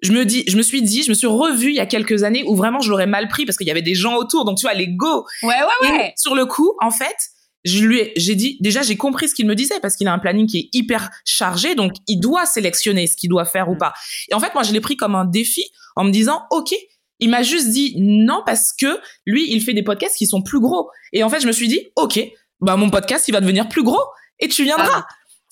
[0.00, 2.22] je me dis, je me suis dit, je me suis revue il y a quelques
[2.22, 4.58] années où vraiment je l'aurais mal pris parce qu'il y avait des gens autour, donc
[4.58, 5.26] tu vois, les go.
[5.42, 6.12] Ouais, ouais, ouais.
[6.16, 7.16] sur le coup, en fait,
[7.64, 10.12] je lui ai, j'ai dit, déjà, j'ai compris ce qu'il me disait parce qu'il a
[10.12, 13.76] un planning qui est hyper chargé, donc il doit sélectionner ce qu'il doit faire ou
[13.76, 13.92] pas.
[14.30, 15.64] Et en fait, moi, je l'ai pris comme un défi
[15.96, 16.74] en me disant, OK,
[17.20, 20.60] il m'a juste dit non parce que lui, il fait des podcasts qui sont plus
[20.60, 20.88] gros.
[21.12, 22.20] Et en fait, je me suis dit, OK,
[22.60, 24.02] bah, mon podcast, il va devenir plus gros
[24.38, 25.04] et tu viendras.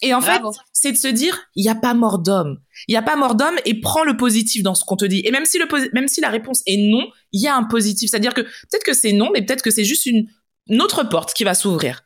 [0.03, 0.53] Et en Bravo.
[0.53, 2.59] fait, c'est de se dire, il n'y a pas mort d'homme.
[2.87, 5.23] Il n'y a pas mort d'homme et prends le positif dans ce qu'on te dit.
[5.25, 8.11] Et même si, le, même si la réponse est non, il y a un positif.
[8.11, 10.29] C'est-à-dire que peut-être que c'est non, mais peut-être que c'est juste une,
[10.69, 12.03] une autre porte qui va s'ouvrir.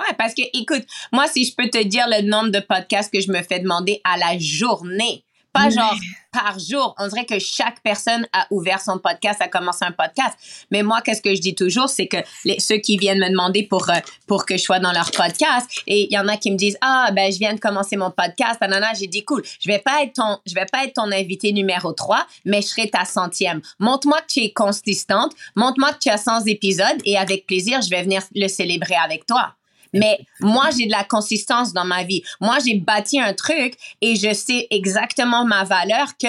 [0.00, 0.82] Ouais, parce que, écoute,
[1.12, 4.00] moi, si je peux te dire le nombre de podcasts que je me fais demander
[4.02, 5.96] à la journée, pas genre
[6.32, 6.94] par jour.
[6.98, 10.36] On dirait que chaque personne a ouvert son podcast, a commencé un podcast.
[10.70, 13.64] Mais moi, qu'est-ce que je dis toujours, c'est que les, ceux qui viennent me demander
[13.64, 16.50] pour, euh, pour que je sois dans leur podcast, et il y en a qui
[16.50, 19.68] me disent, ah, ben, je viens de commencer mon podcast, nanana, j'ai dit, cool, je
[19.68, 22.88] vais pas être ton, je vais pas être ton invité numéro 3, mais je serai
[22.88, 23.60] ta centième.
[23.78, 27.90] Montre-moi que tu es consistante, montre-moi que tu as 100 épisodes, et avec plaisir, je
[27.90, 29.54] vais venir le célébrer avec toi.
[29.92, 32.22] Mais moi, j'ai de la consistance dans ma vie.
[32.40, 36.28] Moi, j'ai bâti un truc et je sais exactement ma valeur que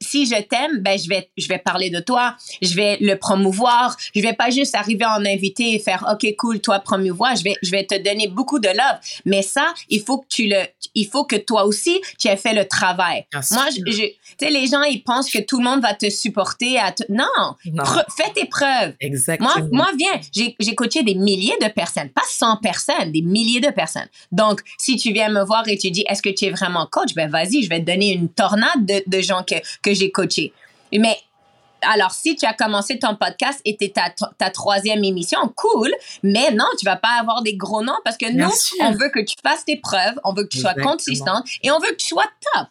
[0.00, 3.96] si je t'aime, ben je vais je vais parler de toi, je vais le promouvoir,
[4.14, 7.56] je vais pas juste arriver en invité et faire OK cool toi promouvoir, je vais
[7.62, 10.62] je vais te donner beaucoup de love, mais ça il faut que tu le
[10.94, 13.26] il faut que toi aussi tu aies fait le travail.
[13.42, 13.56] Sûr.
[13.56, 14.06] Moi je-
[14.38, 17.04] tu sais les gens ils pensent que tout le monde va te supporter à te-
[17.08, 17.24] non,
[17.72, 17.84] Non.
[18.16, 18.94] Fais tes preuves.
[19.00, 19.50] Exactement.
[19.56, 23.60] Moi, moi, viens, j'ai j'ai coaché des milliers de personnes, pas 100 personnes, des milliers
[23.60, 24.08] de personnes.
[24.32, 27.14] Donc, si tu viens me voir et tu dis, est-ce que tu es vraiment coach?
[27.14, 30.52] Ben, vas-y, je vais te donner une tornade de, de gens que, que j'ai coachés.
[30.92, 31.16] Mais,
[31.82, 35.90] alors, si tu as commencé ton podcast et t'es ta, ta troisième émission, cool,
[36.24, 38.78] mais non, tu vas pas avoir des gros noms parce que Bien nous, sûr.
[38.80, 41.78] on veut que tu fasses tes preuves, on veut que tu sois consistante et on
[41.78, 42.66] veut que tu sois top.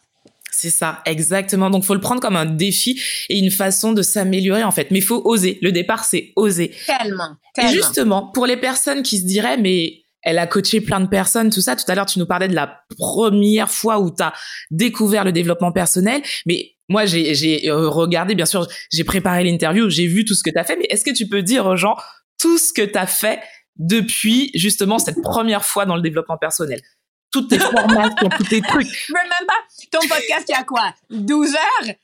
[0.60, 1.70] C'est ça, exactement.
[1.70, 4.90] Donc, faut le prendre comme un défi et une façon de s'améliorer, en fait.
[4.90, 5.60] Mais il faut oser.
[5.62, 6.74] Le départ, c'est oser.
[6.84, 7.70] Tellement, Et tellement.
[7.70, 11.60] justement, pour les personnes qui se diraient, mais elle a coaché plein de personnes, tout
[11.60, 11.76] ça.
[11.76, 14.32] Tout à l'heure, tu nous parlais de la première fois où tu as
[14.72, 16.22] découvert le développement personnel.
[16.44, 20.42] Mais moi, j'ai j'ai, euh, regardé, bien sûr, j'ai préparé l'interview, j'ai vu tout ce
[20.42, 20.76] que tu as fait.
[20.76, 21.94] Mais est-ce que tu peux dire aux gens
[22.40, 23.38] tout ce que tu as fait
[23.76, 26.80] depuis justement cette première fois dans le développement personnel?
[27.30, 28.86] Toutes tes formations, tous tes trucs.
[28.86, 29.54] Je veux même pas.
[29.90, 30.94] Ton podcast, il y a quoi?
[31.10, 31.94] 12 heures?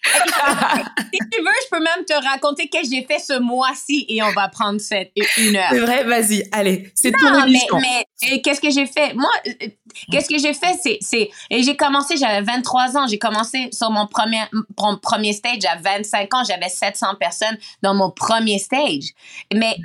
[1.12, 4.22] si tu veux, je peux même te raconter qu'est-ce que j'ai fait ce mois-ci et
[4.22, 5.68] on va prendre cette, une heure.
[5.70, 9.14] C'est vrai, vas-y, allez, c'est ton Non, mais, mais qu'est-ce que j'ai fait?
[9.14, 9.68] Moi, euh,
[10.10, 10.76] qu'est-ce que j'ai fait?
[10.82, 13.06] C'est, c'est, et j'ai commencé, j'avais 23 ans.
[13.06, 14.42] J'ai commencé sur mon premier,
[14.78, 16.44] mon premier stage à 25 ans.
[16.46, 19.10] J'avais 700 personnes dans mon premier stage.
[19.54, 19.76] Mais,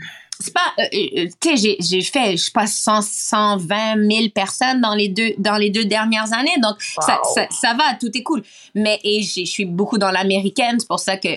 [0.42, 4.80] c'est pas, euh, euh, tu sais, j'ai, fait, je sais pas, 100, 120 000 personnes
[4.80, 6.56] dans les deux, dans les deux dernières années.
[6.62, 7.36] Donc, ça, Wow.
[7.36, 8.44] ça, ça va, tout est cool.
[8.74, 10.80] Mais, et je suis beaucoup dans l'américaine.
[10.80, 11.30] C'est pour ça que,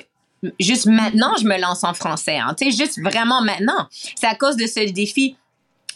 [0.61, 2.39] juste maintenant, je me lance en français.
[2.39, 3.89] Hein, tu sais, juste vraiment maintenant.
[4.15, 5.37] C'est à cause de ce défi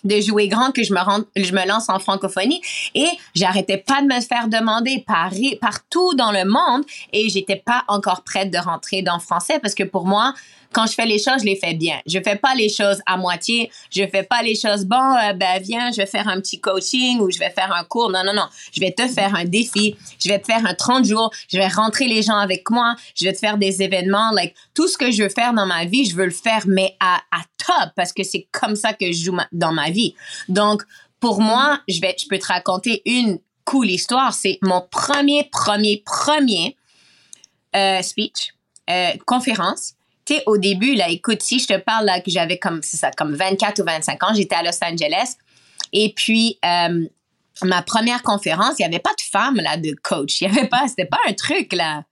[0.04, 0.98] de jouer grand que je me
[1.36, 2.60] je me lance en francophonie
[2.94, 7.84] et j'arrêtais pas de me faire demander par, partout dans le monde et j'étais pas
[7.88, 10.34] encore prête de rentrer dans le français parce que pour moi
[10.72, 12.00] quand je fais les choses, je les fais bien.
[12.06, 13.70] Je fais pas les choses à moitié.
[13.90, 17.20] Je fais pas les choses, bon, euh, ben, viens, je vais faire un petit coaching
[17.20, 18.10] ou je vais faire un cours.
[18.10, 18.46] Non, non, non.
[18.72, 19.96] Je vais te faire un défi.
[20.22, 21.30] Je vais te faire un 30 jours.
[21.50, 22.94] Je vais rentrer les gens avec moi.
[23.14, 24.30] Je vais te faire des événements.
[24.32, 26.96] Like, tout ce que je veux faire dans ma vie, je veux le faire, mais
[27.00, 30.14] à, à top parce que c'est comme ça que je joue dans ma vie.
[30.48, 30.82] Donc,
[31.20, 34.32] pour moi, je vais, je peux te raconter une cool histoire.
[34.32, 36.76] C'est mon premier, premier, premier
[37.74, 38.54] euh, speech,
[38.88, 39.95] euh, conférence.
[40.28, 43.34] Sais, au début, là, écoute, si je te parle là, que j'avais comme, ça, comme
[43.34, 45.36] 24 ou 25 ans, j'étais à Los Angeles.
[45.92, 47.06] Et puis, euh,
[47.62, 50.40] ma première conférence, il n'y avait pas de femme, là, de coach.
[50.40, 52.04] Il n'y avait pas, c'était pas un truc, là.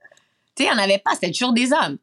[0.54, 1.98] Tu sais, il n'y en avait pas, c'était toujours des hommes.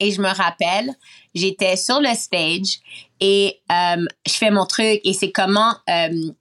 [0.00, 0.92] Et je me rappelle,
[1.34, 2.80] j'étais sur le stage
[3.20, 6.32] et euh, je fais mon truc et c'est comment, euh,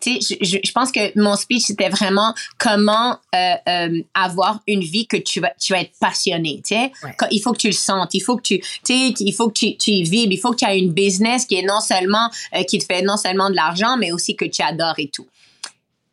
[0.00, 4.60] tu sais, je, je, je pense que mon speech c'était vraiment comment euh, euh, avoir
[4.66, 6.92] une vie que tu vas, tu vas être passionné, tu sais.
[7.02, 7.14] Ouais.
[7.30, 9.58] Il faut que tu le sentes, il faut que tu, tu sais, il faut que
[9.58, 12.30] tu, tu y vibres, il faut que tu aies une business qui est non seulement,
[12.54, 15.26] euh, qui te fait non seulement de l'argent, mais aussi que tu adores et tout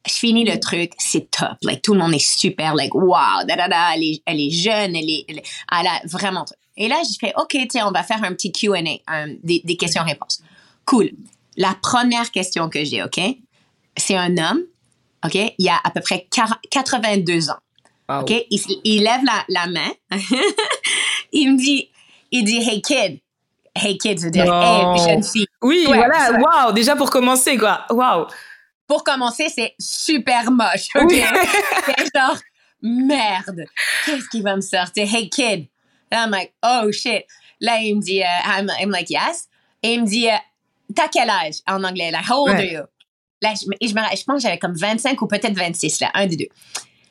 [0.08, 1.58] je finis le truc, c'est top.
[1.64, 4.52] Like, tout le monde est super, like, wow, da, da, da, elle est, elle est
[4.52, 5.42] jeune, elle est, elle,
[5.88, 6.46] a vraiment.
[6.78, 8.82] Et là, j'ai fait, OK, tiens, on va faire un petit Q&A,
[9.44, 10.42] des, des questions-réponses.
[10.86, 11.12] Cool.
[11.58, 13.20] La première question que j'ai, OK,
[13.98, 14.62] c'est un homme,
[15.26, 17.58] OK, il a à peu près 40 82 ans.
[18.08, 18.22] Wow.
[18.22, 19.92] OK, il, lève la, la main.
[21.32, 21.90] il me dit,
[22.32, 23.20] il dit, hey kid.
[23.76, 25.48] Hey kid, ça veut dire, hey jeune fille.
[25.62, 27.86] Oui, Ouais, voilà, waouh, déjà pour commencer, quoi.
[27.90, 28.28] Waouh.
[28.88, 30.88] pour commencer, c'est super moche.
[30.96, 31.06] OK?
[31.10, 31.24] Oui.
[31.86, 32.38] c'est genre,
[32.82, 33.64] merde,
[34.06, 35.08] qu'est-ce qu'il va me sortir?
[35.12, 35.68] Hey, kid.
[36.12, 37.26] And I'm like, oh shit.
[37.60, 39.48] Là, il me dit, euh, I'm, I'm like, yes.
[39.82, 40.36] Et il me dit, euh,
[40.96, 41.56] t'as quel âge?
[41.68, 42.12] En anglais?
[42.12, 42.58] Like, how old Ouais.
[42.58, 42.84] are you?
[43.46, 46.12] Là, je, et je, me, je pense que j'avais comme 25 ou peut-être 26, là,
[46.16, 46.48] un des deux.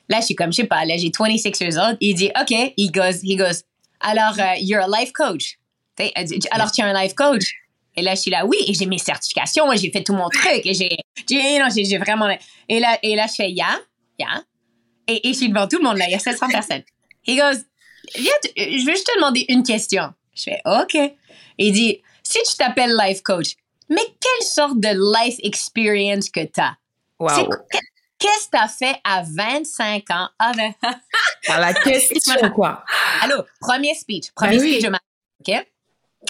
[0.09, 1.97] Là, je suis comme, je sais pas, là, j'ai 26 years old.
[2.01, 2.51] Il dit, OK.
[2.77, 3.63] He goes, he goes,
[4.01, 5.59] alors, euh, you're a life coach.
[5.97, 6.13] T'sais,
[6.51, 7.55] Alors, tu es un life coach?
[7.97, 10.67] Et là, je suis là, oui, et j'ai mes certifications, j'ai fait tout mon truc,
[10.67, 10.89] et j'ai,
[11.61, 12.29] non, j'ai, j'ai vraiment,
[12.69, 13.79] et là, et là, je fais, yeah,
[14.19, 14.43] yeah.
[15.07, 16.83] Et, et je suis devant tout le monde, là, il y a 700 personnes.
[17.25, 17.63] He goes,
[18.17, 20.13] viens, je veux juste te demander une question.
[20.35, 20.99] Je fais, OK.
[21.59, 23.55] Il dit, si tu t'appelles life coach,
[23.89, 26.75] mais quelle sorte de life experience que t'as?
[27.19, 27.49] Wow.
[28.19, 30.29] Qu'est-ce que t'as fait à 25 ans?
[30.39, 30.75] Avec...
[31.47, 32.85] Par la question, quoi.
[33.21, 34.31] Allô, premier speech.
[34.35, 34.73] Premier Ben oui.
[34.75, 34.99] speech ma...
[35.41, 35.67] OK?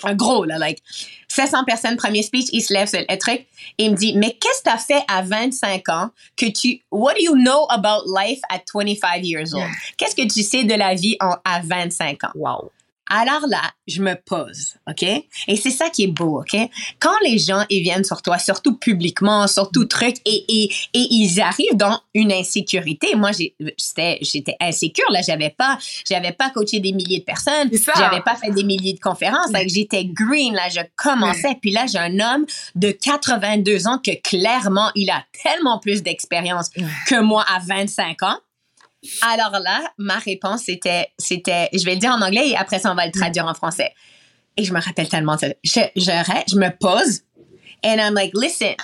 [0.02, 0.82] Un gros, là, like,
[1.28, 3.46] 700 personnes, premier speech, il se lève, c'est le truc,
[3.78, 6.82] et il me dit, mais qu'est-ce que t'as fait à 25 ans que tu...
[6.90, 9.70] What do you know about life at 25 years old?
[9.96, 12.32] Qu'est-ce que tu sais de la vie en, à 25 ans?
[12.34, 12.72] Wow.
[13.08, 15.02] Alors là, je me pose, OK?
[15.02, 16.56] Et c'est ça qui est beau, OK?
[16.98, 20.64] Quand les gens, ils viennent sur toi, surtout publiquement, surtout truc, et, et,
[20.94, 23.14] et ils arrivent dans une insécurité.
[23.14, 28.36] Moi, j'étais, insécure, là, j'avais pas, j'avais pas coaché des milliers de personnes, j'avais pas
[28.36, 32.18] fait des milliers de conférences, like, j'étais green, là, je commençais, puis là, j'ai un
[32.20, 36.70] homme de 82 ans que clairement, il a tellement plus d'expérience
[37.06, 38.38] que moi à 25 ans.
[39.22, 42.90] Alors là, ma réponse c'était, c'était, je vais le dire en anglais et après ça
[42.90, 43.92] on va le traduire en français.
[44.56, 45.48] Et je me rappelle tellement ça.
[45.64, 47.22] Je, j'arrête, je me pose,
[47.84, 48.76] and I'm like, listen,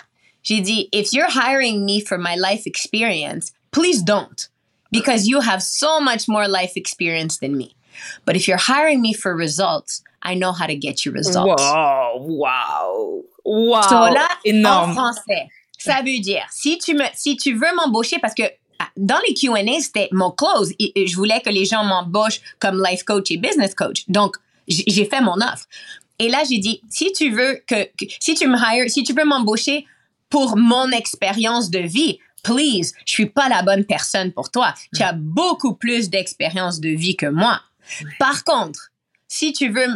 [0.42, 4.48] j'ai dit, if you're hiring me for my life experience, please don't,
[4.90, 7.76] because you have so much more life experience than me.
[8.24, 11.62] But if you're hiring me for results, I know how to get you results.
[11.62, 12.16] Wow.
[12.18, 13.22] Wow.
[13.44, 13.82] Wow.
[13.82, 14.28] So là,
[14.66, 18.50] en français, ça veut dire, si tu me, si tu veux m'embaucher, parce que
[18.96, 20.72] dans les Q&A, c'était mon close.
[20.78, 24.04] Je voulais que les gens m'embauchent comme life coach et business coach.
[24.08, 24.36] Donc,
[24.68, 25.66] j'ai fait mon offre.
[26.18, 27.88] Et là, j'ai dit, si tu veux que,
[28.20, 29.86] si tu me hires, si tu veux m'embaucher
[30.28, 34.74] pour mon expérience de vie, please, je suis pas la bonne personne pour toi.
[34.94, 37.60] Tu as beaucoup plus d'expérience de vie que moi.
[38.18, 38.90] Par contre,
[39.28, 39.86] si tu veux,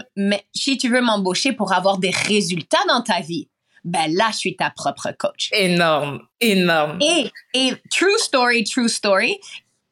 [0.54, 3.48] si tu veux m'embaucher pour avoir des résultats dans ta vie,
[3.84, 5.50] ben là, je suis ta propre coach.
[5.52, 6.20] Énorme.
[6.40, 6.98] Énorme.
[7.02, 9.38] Et, et true story, true story,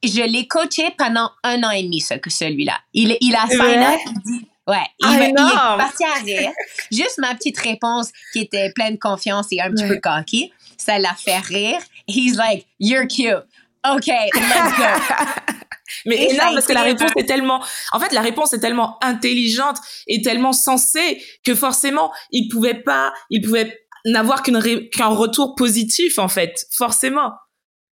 [0.03, 2.79] je l'ai coaché pendant un an et demi, ce, que celui-là.
[2.95, 3.95] Il, il a C'est sign vrai?
[3.95, 5.79] up, il dit, ouais, il, Ah, il est énorme!
[5.79, 6.51] parti à rire.
[6.91, 9.89] Juste ma petite réponse qui était pleine de confiance et un petit Ouais.
[9.91, 11.81] peu cocky, ça l'a fait rire.
[12.09, 13.45] He's like, you're cute.
[13.85, 15.53] OK, let's go.
[16.07, 18.61] Mais Et énorme parce que la réponse un- est tellement, en fait, la réponse est
[18.61, 19.77] tellement intelligente
[20.07, 26.19] et tellement sensée que forcément, il pouvait pas, il pouvait n'avoir ré- qu'un retour positif,
[26.19, 26.67] en fait.
[26.73, 27.33] Forcément.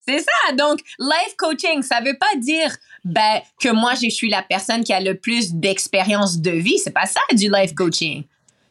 [0.07, 0.53] C'est ça.
[0.53, 4.91] Donc, life coaching, ça veut pas dire ben, que moi, je suis la personne qui
[4.91, 6.79] a le plus d'expérience de vie.
[6.79, 8.23] C'est pas ça du life coaching.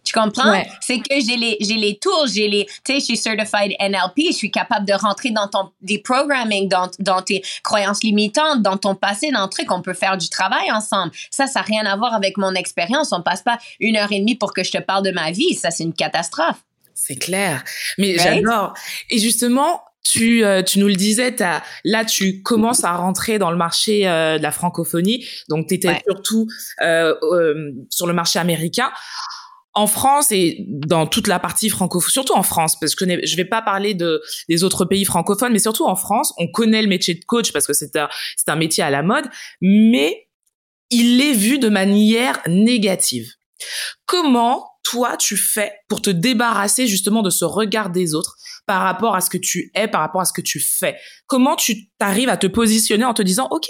[0.08, 0.50] Tu comprends?
[0.50, 0.66] Ouais.
[0.80, 4.28] C'est que j'ai les, j'ai les tools, j'ai les, tu sais, je suis certified NLP,
[4.30, 8.76] je suis capable de rentrer dans ton, des programming, dans, dans tes croyances limitantes, dans
[8.78, 11.12] ton passé, dans le truc, on peut faire du travail ensemble.
[11.30, 13.12] Ça, ça n'a rien à voir avec mon expérience.
[13.12, 15.54] On passe pas une heure et demie pour que je te parle de ma vie.
[15.54, 16.56] Ça, c'est une catastrophe.
[16.94, 17.62] C'est clair.
[17.98, 18.42] Mais Right?
[18.44, 18.72] j'adore.
[19.10, 21.36] Et justement, tu, euh, tu nous le disais,
[21.84, 25.26] là, tu commences à rentrer dans le marché euh, de la francophonie.
[25.50, 26.02] Donc, tu étais Ouais.
[26.08, 26.46] surtout
[26.80, 27.14] euh,
[27.90, 28.90] sur le marché américain.
[29.78, 33.36] En France et dans toute la partie francophone, surtout en France, parce que je je
[33.36, 36.88] vais pas parler de des autres pays francophones, mais surtout en France, on connaît le
[36.88, 39.26] métier de coach parce que c'est un c'est un métier à la mode,
[39.60, 40.28] mais
[40.90, 43.30] il est vu de manière négative.
[44.04, 48.36] Comment toi tu fais pour te débarrasser justement de ce regard des autres
[48.66, 50.96] par rapport à ce que tu es, par rapport à ce que tu fais?
[51.28, 53.68] Comment tu t'arrives à te positionner en te disant OK,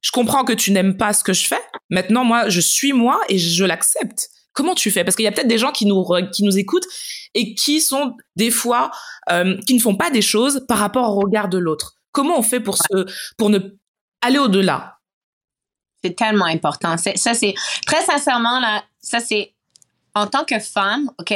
[0.00, 1.60] je comprends que tu n'aimes pas ce que je fais.
[1.90, 4.30] Maintenant moi je suis moi et je l'accepte.
[4.54, 5.04] Comment tu fais?
[5.04, 6.86] Parce qu'il y a peut-être des gens qui nous qui nous écoutent
[7.34, 8.90] et qui sont des fois
[9.30, 11.96] euh, qui ne font pas des choses par rapport au regard de l'autre.
[12.12, 13.58] Comment on fait pour se pour ne
[14.22, 14.98] aller au-delà?
[16.02, 16.96] C'est tellement important.
[16.98, 17.54] Ça, c'est
[17.86, 19.54] très sincèrement, là, ça, c'est
[20.14, 21.34] en tant que femme, OK?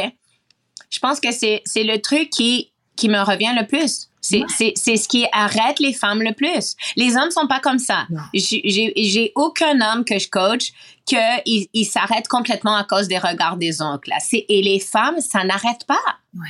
[0.90, 4.07] Je pense que c'est c'est le truc qui, qui me revient le plus.
[4.28, 6.74] C'est c'est- c'est ce qui arrête les femmes le plus.
[6.96, 8.06] Les hommes sont pas comme ça.
[8.34, 10.72] J'ai aucun homme que je coach
[11.10, 14.10] que il, s'arrête complètement à cause des regards des oncles.
[14.10, 14.16] là.
[14.20, 15.98] C'est- Et les femmes, ça n'arrête pas.
[16.34, 16.46] Ouais.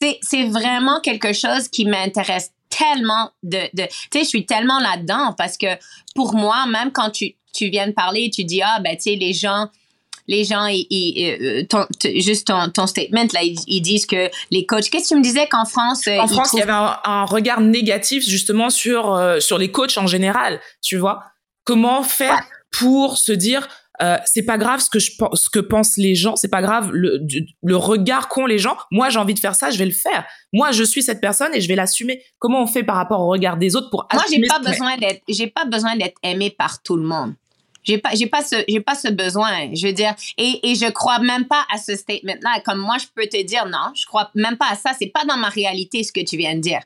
[0.00, 4.78] C'est c'est vraiment quelque chose qui m'intéresse tellement de, de tu sais je suis tellement
[4.80, 5.66] là-dedans parce que
[6.14, 9.14] pour moi même quand tu tu viens de parler tu dis ah ben tu sais
[9.16, 9.68] les gens
[10.28, 14.06] les gens ils, ils, euh, ton- t- juste ton, ton statement là ils, ils disent
[14.06, 16.62] que les coachs qu'est-ce que tu me disais qu'en France euh, En France, il y
[16.62, 20.60] avait un, un regard négatif justement sur euh, sur les coachs en général.
[20.82, 21.22] Tu vois
[21.64, 23.68] comment faire pour se dire
[24.00, 26.62] euh, c'est pas grave ce que je pense, ce que pensent les gens, c'est pas
[26.62, 28.76] grave le, du- le regard qu'ont les gens.
[28.90, 30.24] Moi, j'ai envie de faire ça, je vais le faire.
[30.52, 32.20] Moi, je suis cette personne et je vais l'assumer.
[32.38, 34.96] Comment on fait par rapport au regard des autres pour moi j'ai assumer pas besoin
[34.96, 37.34] d'être j'ai pas besoin d'être aimé par tout le monde
[37.84, 39.74] J'ai pas, j'ai pas ce, j'ai pas ce besoin.
[39.74, 42.60] Je veux dire, et, et je crois même pas à ce statement-là.
[42.64, 44.92] Comme moi, je peux te dire non, je crois même pas à ça.
[44.98, 46.80] C'est pas dans ma réalité ce que tu viens de dire.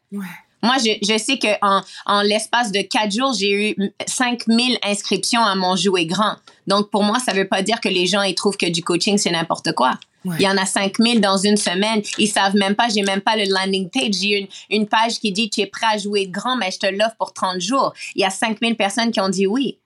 [0.62, 5.42] Moi, je, je sais que en, en l'espace de quatre jours, j'ai eu 5000 inscriptions
[5.42, 6.36] à mon jouet grand.
[6.66, 9.18] Donc, pour moi, ça veut pas dire que les gens, ils trouvent que du coaching,
[9.18, 9.92] c'est n'importe quoi.
[10.24, 12.02] Il y en a 5000 dans une semaine.
[12.18, 14.14] Ils savent même pas, j'ai même pas le landing page.
[14.20, 16.86] J'ai une, une page qui dit, tu es prêt à jouer grand, mais je te
[16.86, 17.92] l'offre pour 30 jours.
[18.16, 19.78] Il y a 5000 personnes qui ont dit oui.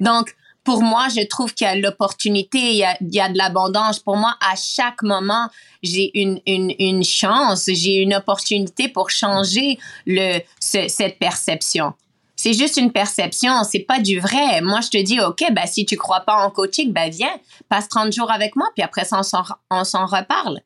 [0.00, 0.34] Donc,
[0.68, 3.38] pour moi, je trouve qu'il y a l'opportunité, il y a, il y a de
[3.38, 4.00] l'abondance.
[4.00, 5.48] Pour moi, à chaque moment,
[5.82, 11.94] j'ai une, une, une chance, j'ai une opportunité pour changer le, ce, cette perception.
[12.36, 14.60] C'est juste une perception, c'est pas du vrai.
[14.60, 17.34] Moi, je te dis, OK, ben, si tu crois pas en coaching, ben, viens,
[17.70, 20.60] passe 30 jours avec moi, puis après ça, on s'en, on s'en reparle.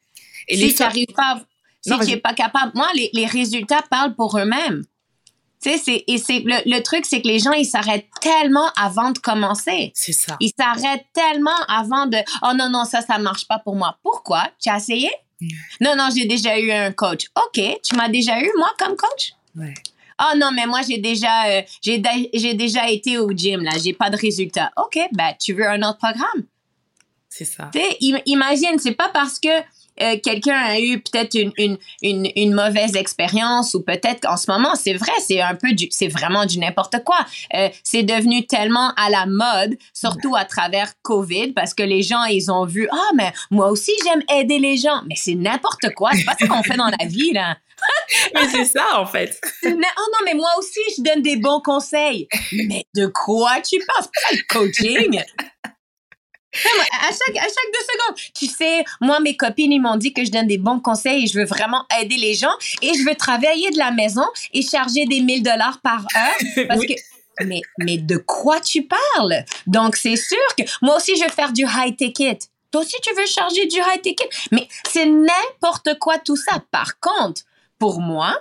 [0.48, 1.40] Et si tu n'arrives pas,
[1.80, 4.82] si tu n'es pas capable, moi, les, les résultats parlent pour eux-mêmes.
[5.62, 8.68] Tu sais, c'est, et c'est, le, le truc, c'est que les gens, ils s'arrêtent tellement
[8.76, 9.92] avant de commencer.
[9.94, 10.36] C'est ça.
[10.40, 13.96] Ils s'arrêtent tellement avant de, oh non, non, ça, ça marche pas pour moi.
[14.02, 14.50] Pourquoi?
[14.60, 15.10] Tu as essayé?
[15.80, 17.26] Non, non, j'ai déjà eu un coach.
[17.36, 19.32] OK, tu m'as déjà eu, moi, comme coach?
[19.56, 19.74] Ouais.
[20.20, 22.00] Oh non, mais moi, j'ai déjà, euh, j'ai,
[22.34, 23.72] j'ai déjà été au gym, là.
[23.82, 24.70] J'ai pas de résultats.
[24.76, 26.44] OK, ben, tu veux un autre programme?
[27.28, 27.70] C'est ça.
[27.72, 29.48] Tu sais, im- imagine, c'est pas parce que
[30.00, 34.50] euh, quelqu'un a eu peut-être une, une, une, une mauvaise expérience ou peut-être qu'en ce
[34.50, 37.18] moment, c'est vrai, c'est un peu du, c'est vraiment du n'importe quoi.
[37.54, 42.24] Euh, c'est devenu tellement à la mode, surtout à travers COVID, parce que les gens,
[42.24, 45.02] ils ont vu, ah, mais moi aussi, j'aime aider les gens.
[45.06, 46.10] Mais c'est n'importe quoi.
[46.14, 47.56] C'est pas ce qu'on fait dans la vie, là.
[48.34, 49.40] Mais c'est ça, en fait.
[49.64, 52.28] Oh non, mais moi aussi, je donne des bons conseils.
[52.52, 54.06] Mais de quoi tu penses?
[54.06, 55.20] Pas le coaching.
[56.54, 60.24] À chaque, à chaque deux secondes, tu sais, moi, mes copines, ils m'ont dit que
[60.24, 63.14] je donne des bons conseils et je veux vraiment aider les gens et je veux
[63.14, 66.94] travailler de la maison et charger des 1000 dollars par heure parce Oui.
[66.94, 69.44] que, mais, mais de quoi tu parles?
[69.66, 72.38] Donc, c'est sûr que moi aussi, je veux faire du high ticket.
[72.70, 74.28] Toi aussi, tu veux charger du high ticket?
[74.50, 76.62] Mais c'est n'importe quoi tout ça.
[76.70, 77.42] Par contre,
[77.78, 78.38] pour moi,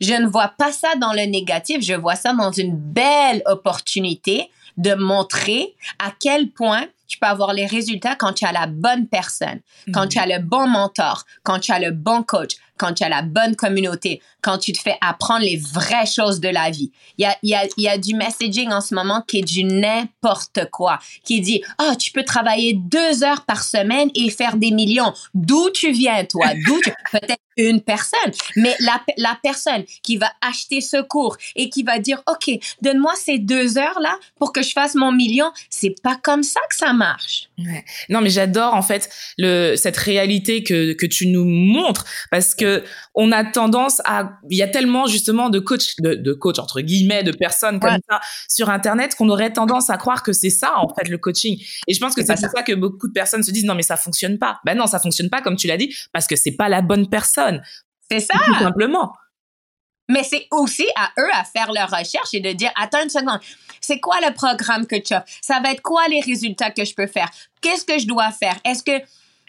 [0.00, 4.50] je ne vois pas ça dans le négatif, je vois ça dans une belle opportunité
[4.78, 9.08] de montrer à quel point tu peux avoir les résultats quand tu as la bonne
[9.08, 9.60] personne,
[9.92, 13.10] quand tu as le bon mentor, quand tu as le bon coach, quand tu as
[13.10, 16.90] la bonne communauté, quand tu te fais apprendre les vraies choses de la vie.
[17.18, 19.64] Il y a, y a, y a du messaging en ce moment qui est du
[19.64, 24.70] n'importe quoi, qui dit, ah, tu peux travailler deux heures par semaine et faire des
[24.70, 25.12] millions.
[25.34, 26.46] D'où tu viens, toi?
[26.66, 26.90] D'où tu...
[27.12, 31.98] Peut-être une personne, mais la, la personne qui va acheter ce cours et qui va
[31.98, 36.42] dire, OK, donne-moi ces deux heures-là pour que je fasse mon million, c'est pas comme
[36.42, 36.99] ça que ça marche.
[37.58, 37.84] Ouais.
[38.08, 42.84] Non, mais j'adore en fait le cette réalité que que tu nous montres parce que
[43.14, 46.80] on a tendance à il y a tellement justement de coach de, de coach entre
[46.80, 47.98] guillemets de personnes comme Ouais.
[48.08, 51.58] ça sur internet qu'on aurait tendance à croire que c'est ça en fait le coaching
[51.86, 53.82] et je pense que C'est pour ça que beaucoup de personnes se disent non mais
[53.82, 56.52] ça fonctionne pas ben non ça fonctionne pas comme tu l'as dit parce que c'est
[56.56, 57.62] pas la bonne personne
[58.10, 58.34] C'est ça.
[58.46, 59.12] tout simplement
[60.10, 63.38] Mais c'est aussi à eux à faire leur recherche et de dire, attends une seconde,
[63.80, 65.24] c'est quoi le programme que tu as?
[65.40, 67.30] Ça va être quoi les résultats que je peux faire?
[67.60, 68.58] Qu'est-ce que je dois faire?
[68.64, 69.00] Est-ce que,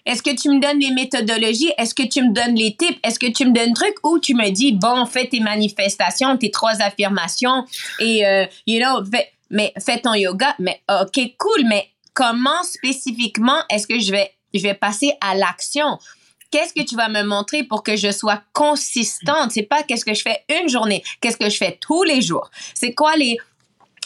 [0.06, 1.74] est-ce que tu me donnes les méthodologies?
[1.80, 3.00] Est-ce que tu me donnes les tips?
[3.04, 3.95] Est-ce que tu me donnes trucs?
[4.04, 7.65] Ou tu me dis, bon, fais tes manifestations, tes trois affirmations
[8.00, 10.56] et, euh, you know, fais, mais fais ton yoga.
[10.60, 15.97] Mais, OK, cool, mais comment spécifiquement est-ce que je vais, je vais passer à l'action?
[16.52, 19.52] Qu'est-ce que tu vas me montrer pour que je sois consistante?
[19.52, 22.52] C'est pas qu'est-ce que je fais une journée, qu'est-ce que je fais tous les jours.
[22.74, 23.38] C'est quoi les,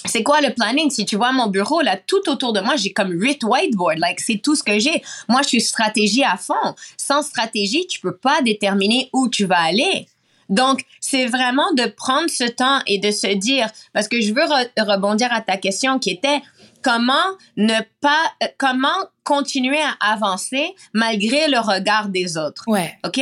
[0.05, 0.91] c'est quoi le planning?
[0.91, 3.97] Si tu vois mon bureau, là, tout autour de moi, j'ai comme huit whiteboard.
[3.97, 5.01] Like, c'est tout ce que j'ai.
[5.27, 6.75] Moi, je suis stratégie à fond.
[6.97, 10.07] Sans stratégie, tu peux pas déterminer où tu vas aller.
[10.47, 14.43] Donc, c'est vraiment de prendre ce temps et de se dire, parce que je veux
[14.43, 16.39] re- rebondir à ta question qui était,
[16.85, 17.25] comment
[17.57, 22.63] ne pas, euh, comment continuer à avancer malgré le regard des autres.
[22.67, 23.21] ouais OK?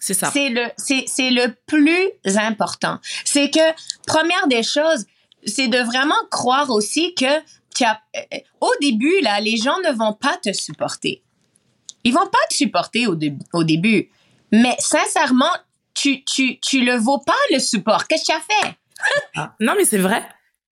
[0.00, 2.98] c'est ça C'est le, c'est, c'est le plus important.
[3.24, 3.66] C'est que,
[4.06, 5.04] première des choses,
[5.44, 7.40] c'est de vraiment croire aussi que
[7.74, 11.22] tu as, euh, au début, là, les gens ne vont pas te supporter.
[12.04, 14.10] Ils vont pas te supporter au, dé- au début.
[14.52, 15.54] Mais sincèrement,
[15.92, 18.06] tu, tu, tu le vaux pas, le support.
[18.06, 18.74] Qu'est-ce que tu as fait?
[19.36, 19.54] Ah.
[19.60, 20.26] non mais c'est vrai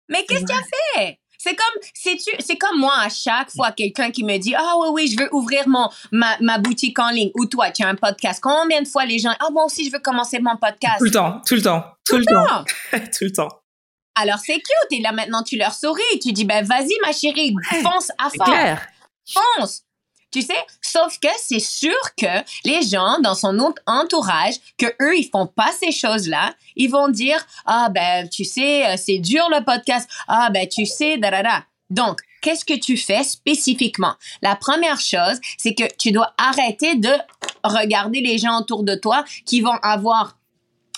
[0.07, 1.19] Mais qu'est-ce que tu as fait?
[1.43, 5.07] C'est comme, c'est comme moi à chaque fois quelqu'un qui me dit ah oui oui
[5.07, 7.31] je veux ouvrir mon ma, ma boutique en ligne.
[7.35, 8.39] Ou toi tu as un podcast.
[8.41, 10.99] Combien de fois les gens ah moi aussi je veux commencer mon podcast?
[10.99, 12.63] tout le temps tout le temps tout le temps.
[12.91, 13.49] Tout le temps.
[14.15, 14.91] Alors c'est cute.
[14.91, 18.45] Et là maintenant tu leur souris, tu dis ben vas-y ma chérie, fonce à fond,
[18.45, 18.87] clair.
[19.27, 19.82] Fonce.
[20.33, 25.15] Tu sais, sauf que c'est sûr que les gens dans son ent- entourage, que eux
[25.17, 29.47] ils font pas ces choses-là, ils vont dire ah ben tu sais euh, c'est dur
[29.51, 31.63] le podcast, ah ben tu sais da da da.
[31.89, 34.15] Donc qu'est-ce que tu fais spécifiquement?
[34.41, 37.11] La première chose, c'est que tu dois arrêter de
[37.63, 40.37] regarder les gens autour de toi qui vont avoir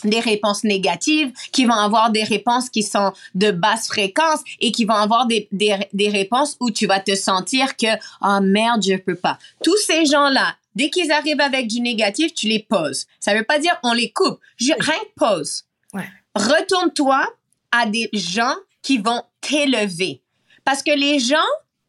[0.06, 4.86] des réponses négatives, qui vont avoir des réponses qui sont de basse fréquence et qui
[4.86, 8.96] vont avoir des, des, des réponses où tu vas te sentir que, oh merde, je
[8.96, 9.38] peux pas.
[9.64, 13.06] Tous ces gens-là, dès qu'ils arrivent avec du négatif, tu les poses.
[13.20, 14.40] Ça veut pas dire on les coupe.
[14.58, 15.64] Je, rien que pose.
[15.94, 16.10] Ouais.
[16.36, 17.26] Retourne-toi
[17.72, 20.22] à des gens qui vont t'élever.
[20.64, 21.38] Parce que les gens,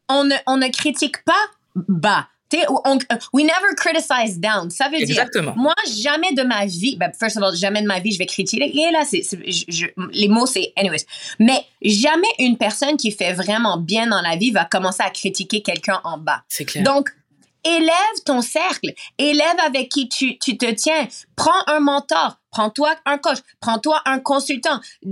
[0.09, 1.33] on ne, on ne critique pas
[1.75, 2.27] bas.
[2.69, 2.97] On-
[3.33, 4.69] we never criticize down.
[4.69, 5.51] Ça veut Exactement.
[5.51, 8.17] dire, moi, jamais de ma vie, ben, first of all, jamais de ma vie, je
[8.19, 8.65] vais critiquer.
[8.73, 9.21] Et là, c'est,
[10.13, 11.05] les mots, c'est anyways.
[11.39, 15.61] Mais jamais une personne qui fait vraiment bien dans la vie va commencer à critiquer
[15.61, 16.43] quelqu'un en bas.
[16.47, 16.83] C'est clair.
[16.83, 17.09] Donc,
[17.65, 17.91] élève
[18.25, 21.07] ton cercle, élève avec qui tu, tu te tiens.
[21.35, 24.79] Prends un mentor, prends-toi un coach, prends-toi un consultant.
[25.05, 25.11] Euh,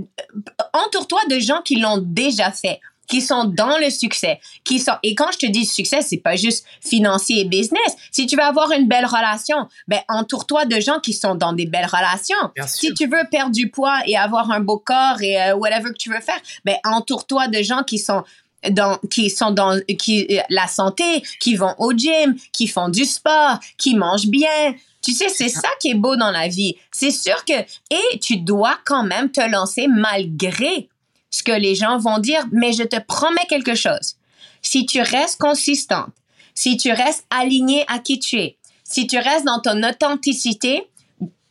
[0.72, 5.14] Entoure-toi de gens qui l'ont déjà fait qui sont dans le succès, qui sont et
[5.14, 7.96] quand je te dis succès, c'est pas juste financier et business.
[8.10, 11.66] Si tu veux avoir une belle relation, ben entoure-toi de gens qui sont dans des
[11.66, 12.36] belles relations.
[12.54, 12.80] Bien sûr.
[12.80, 15.98] Si tu veux perdre du poids et avoir un beau corps et euh, whatever que
[15.98, 18.24] tu veux faire, ben entoure-toi de gens qui sont
[18.70, 23.04] dans qui sont dans qui euh, la santé, qui vont au gym, qui font du
[23.04, 24.74] sport, qui mangent bien.
[25.02, 26.76] Tu sais, c'est ça qui est beau dans la vie.
[26.90, 30.88] C'est sûr que et tu dois quand même te lancer malgré
[31.30, 34.14] ce que les gens vont dire, mais je te promets quelque chose.
[34.62, 36.10] Si tu restes consistante,
[36.54, 40.88] si tu restes aligné à qui tu es, si tu restes dans ton authenticité,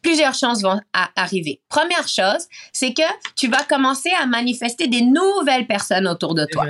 [0.01, 0.79] plusieurs chances vont
[1.15, 1.59] arriver.
[1.69, 3.03] Première chose, c'est que
[3.35, 6.65] tu vas commencer à manifester des nouvelles personnes autour de toi.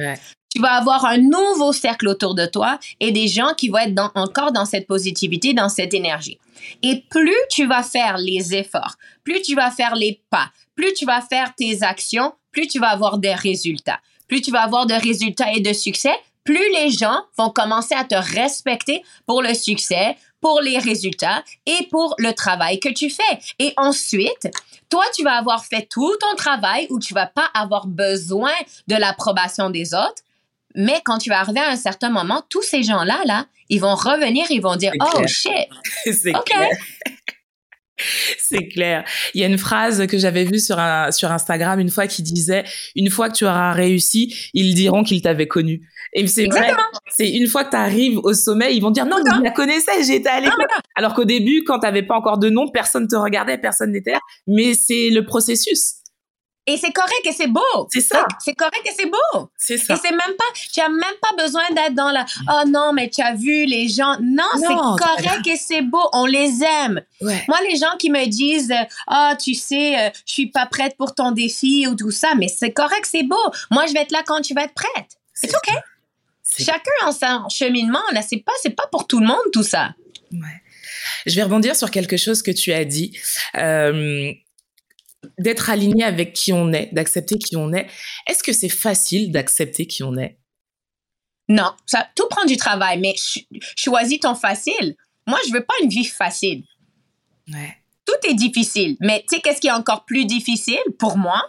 [0.53, 3.93] Tu vas avoir un nouveau cercle autour de toi et des gens qui vont être
[3.93, 6.39] dans- encore dans cette positivité, dans cette énergie.
[6.81, 8.95] Et plus tu vas faire les efforts,
[9.25, 12.87] plus tu vas faire les pas, plus tu vas faire tes actions, plus tu vas
[12.87, 13.99] avoir des résultats.
[14.29, 18.05] Plus tu vas avoir de résultats et de succès, plus les gens vont commencer à
[18.05, 23.39] te respecter pour le succès, pour les résultats et pour le travail que tu fais.
[23.59, 24.47] Et ensuite,
[24.89, 28.53] toi, tu vas avoir fait tout ton travail où tu vas pas avoir besoin
[28.87, 30.23] de l'approbation des autres.
[30.75, 33.95] Mais quand tu vas arriver à un certain moment, tous ces gens-là, là, ils vont
[33.95, 35.27] revenir, ils vont dire, oh clair.
[35.27, 35.67] shit,
[36.13, 36.45] C'est OK.
[36.45, 36.69] clair.
[37.97, 39.05] C'est clair.
[39.33, 42.23] Il y a une phrase que j'avais vue sur un, sur Instagram une fois qui
[42.23, 42.63] disait
[42.95, 45.81] une fois que tu auras réussi, ils diront qu'ils t'avaient connu.
[46.13, 46.71] Et c'est vrai.
[47.09, 50.03] C'est une fois que tu arrives au sommet, ils vont dire non, je la connaissais,
[50.03, 50.65] j'étais à l'école.
[50.95, 54.11] Alors qu'au début, quand tu n'avais pas encore de nom, personne te regardait, personne n'était
[54.11, 54.19] là.
[54.47, 55.95] Mais c'est le processus.
[56.67, 57.61] Et c'est correct et c'est beau.
[57.91, 58.25] C'est ça.
[58.43, 59.49] C'est correct et c'est beau.
[59.55, 59.95] C'est Et ça.
[60.01, 63.21] c'est même pas, tu as même pas besoin d'être dans la, oh non, mais tu
[63.21, 64.17] as vu les gens.
[64.19, 66.01] Non, Non, c'est correct et c'est beau.
[66.13, 67.01] On les aime.
[67.21, 67.43] Ouais.
[67.47, 68.73] Moi, les gens qui me disent,
[69.07, 72.47] ah, tu sais, euh, je suis pas prête pour ton défi ou tout ça, mais
[72.47, 73.35] c'est correct, c'est beau.
[73.69, 75.17] Moi, je vais être là quand tu vas être prête.
[75.35, 75.77] C'est It's okay.
[76.41, 79.63] C'est- Chacun en son cheminement, là, c'est pas, c'est pas pour tout le monde, tout
[79.63, 79.93] ça.
[80.31, 80.39] Ouais.
[81.27, 83.17] Je vais rebondir sur quelque chose que tu as dit.
[83.55, 84.31] Euh,
[85.37, 87.87] d'être aligné avec qui on est, d'accepter qui on est.
[88.27, 90.37] Est-ce que c'est facile d'accepter qui on est?
[91.47, 93.45] Non, ça, tout prend du travail, mais ch-
[93.75, 94.95] choisis ton facile.
[95.27, 96.63] Moi, je veux pas une vie facile.
[97.53, 97.77] Ouais.
[98.05, 98.97] tout est difficile.
[99.01, 101.41] Mais tu sais, qu'est-ce qui est encore plus difficile pour moi?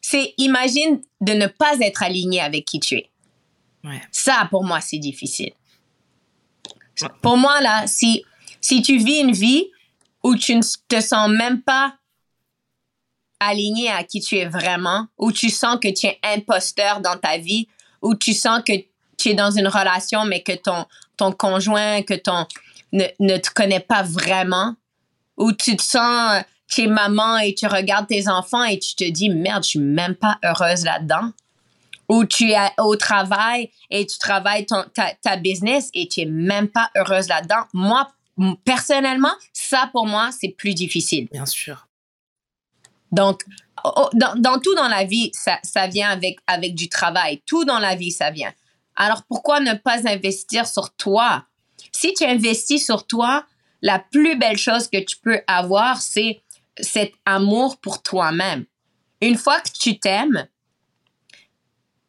[0.00, 3.10] C'est, imagine de ne pas être aligné avec qui tu es.
[3.84, 4.00] Ouais.
[4.10, 5.52] Ça, pour moi, c'est difficile.
[7.22, 8.24] Pour moi, là, si,
[8.60, 9.70] si tu vis une vie
[10.22, 11.96] où tu ne te sens même pas
[13.40, 17.38] aligné à qui tu es vraiment, où tu sens que tu es imposteur dans ta
[17.38, 17.66] vie,
[18.02, 18.72] où tu sens que
[19.18, 20.86] tu es dans une relation, mais que ton,
[21.16, 22.46] ton conjoint, que ton
[22.92, 24.74] ne, ne te connaît pas vraiment,
[25.36, 28.94] où tu te sens, euh, tu es maman et tu regardes tes enfants et tu
[28.94, 31.32] te dis, merde, je suis même pas heureuse là-dedans.
[32.08, 36.26] Ou tu es au travail et tu travailles ton, ta, ta business et tu es
[36.26, 37.64] même pas heureuse là-dedans.
[37.72, 38.08] Moi,
[38.64, 41.28] personnellement, ça pour moi, c'est plus difficile.
[41.32, 41.86] Bien sûr.
[43.12, 43.42] Donc,
[43.84, 47.42] oh, dans, dans tout dans la vie, ça, ça vient avec, avec du travail.
[47.46, 48.52] Tout dans la vie, ça vient.
[48.96, 51.44] Alors, pourquoi ne pas investir sur toi?
[51.92, 53.44] Si tu investis sur toi,
[53.82, 56.40] la plus belle chose que tu peux avoir, c'est
[56.78, 58.64] cet amour pour toi-même.
[59.20, 60.46] Une fois que tu t'aimes,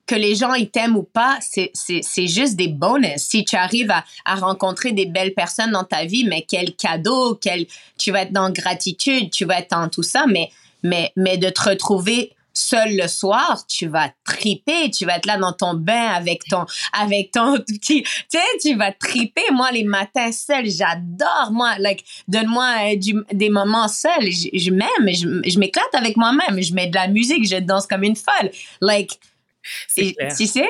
[0.06, 3.22] que les gens ils t'aiment ou pas, c'est juste des bonus.
[3.22, 7.36] Si tu arrives à, à rencontrer des belles personnes dans ta vie, mais quel cadeau,
[7.36, 7.66] quel,
[7.98, 10.50] tu vas être dans gratitude, tu vas être dans tout ça, mais,
[10.84, 15.38] mais, mais de te retrouver seul le soir, tu vas triper, tu vas être là
[15.38, 19.44] dans ton bain avec ton, avec ton petit, tu sais, tu vas triper.
[19.52, 25.08] Moi, les matins seuls, j'adore, moi, like, donne-moi euh, des moments seuls, je, je m'aime,
[25.08, 28.52] je, je m'éclate avec moi-même, je mets de la musique, je danse comme une folle.
[28.82, 29.20] Like,
[30.38, 30.68] Tu sais?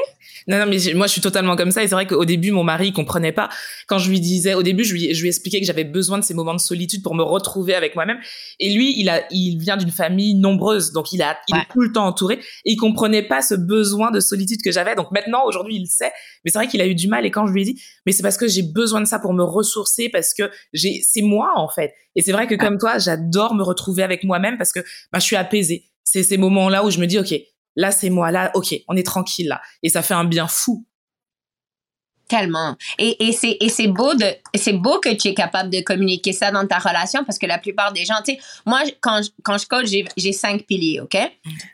[0.48, 1.84] Non, non, mais moi, je suis totalement comme ça.
[1.84, 3.50] Et c'est vrai qu'au début, mon mari, il comprenait pas.
[3.88, 6.24] Quand je lui disais, au début, je lui, je lui expliquais que j'avais besoin de
[6.24, 8.20] ces moments de solitude pour me retrouver avec moi-même.
[8.60, 10.92] Et lui, il a, il vient d'une famille nombreuse.
[10.92, 12.36] Donc, il a, il est tout le temps entouré.
[12.66, 14.96] Et il comprenait pas ce besoin de solitude que j'avais.
[14.96, 16.12] Donc, maintenant, aujourd'hui, il le sait.
[16.44, 17.26] Mais c'est vrai qu'il a eu du mal.
[17.26, 19.34] Et quand je lui ai dit, mais c'est parce que j'ai besoin de ça pour
[19.34, 21.94] me ressourcer, parce que j'ai, c'est moi, en fait.
[22.16, 24.82] Et c'est vrai que comme toi, j'adore me retrouver avec moi-même parce que,
[25.12, 25.86] bah, je suis apaisée.
[26.04, 27.34] C'est ces moments-là où je me dis, OK,
[27.76, 28.32] Là, c'est moi.
[28.32, 29.62] Là, ok, on est tranquille là.
[29.84, 30.86] Et ça fait un bien fou.
[32.32, 32.78] Tellement.
[32.98, 34.26] Et, et c'est, et c'est beau de,
[34.56, 37.58] c'est beau que tu es capable de communiquer ça dans ta relation parce que la
[37.58, 41.18] plupart des gens, tu sais, moi, quand, quand je coach, j'ai, j'ai cinq piliers, OK?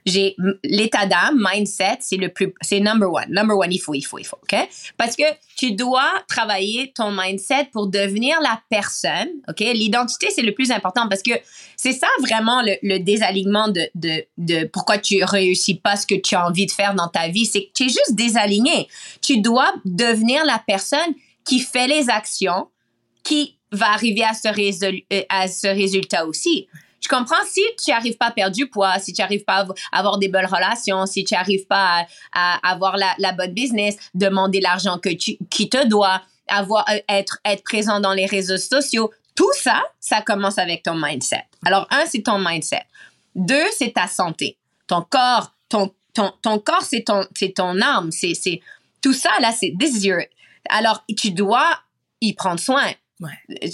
[0.08, 3.28] J'ai l'état d'âme, mindset, c'est le plus, c'est number one.
[3.30, 4.58] Number one, il faut, il faut, il faut, OK?
[4.97, 9.60] Parce que tu dois travailler ton mindset pour devenir la personne, OK?
[9.60, 11.34] L'identité, c'est le plus important parce que
[11.76, 16.16] c'est ça vraiment le, le désalignement de, de, de pourquoi tu réussis pas ce que
[16.16, 17.45] tu as envie de faire dans ta vie.
[17.45, 18.88] C'est que tu es juste désaligné.
[19.22, 21.14] Tu dois devenir la personne
[21.45, 22.70] qui fait les actions
[23.24, 26.68] qui va arriver à ce, euh, à ce résultat aussi.
[27.02, 30.00] Je comprends si tu n'arrives pas à perdre du poids, si tu n'arrives pas à
[30.00, 34.60] avoir des bonnes relations, si tu n'arrives pas à, avoir la, la, bonne business, demander
[34.60, 39.12] l'argent que tu, qui te doit, avoir, euh, être, être présent dans les réseaux sociaux.
[39.36, 41.43] Tout ça, ça commence avec ton mindset.
[41.66, 42.84] Alors, un, c'est ton mindset.
[43.36, 44.58] Deux, c'est ta santé.
[44.88, 47.26] Ton corps, ton, ton, ton corps, c'est ton,
[47.56, 48.12] ton âme.
[48.12, 48.62] C'est,
[49.02, 50.22] tout ça, là, c'est this is your,
[50.70, 51.68] alors, tu dois
[52.22, 52.91] y prendre soin.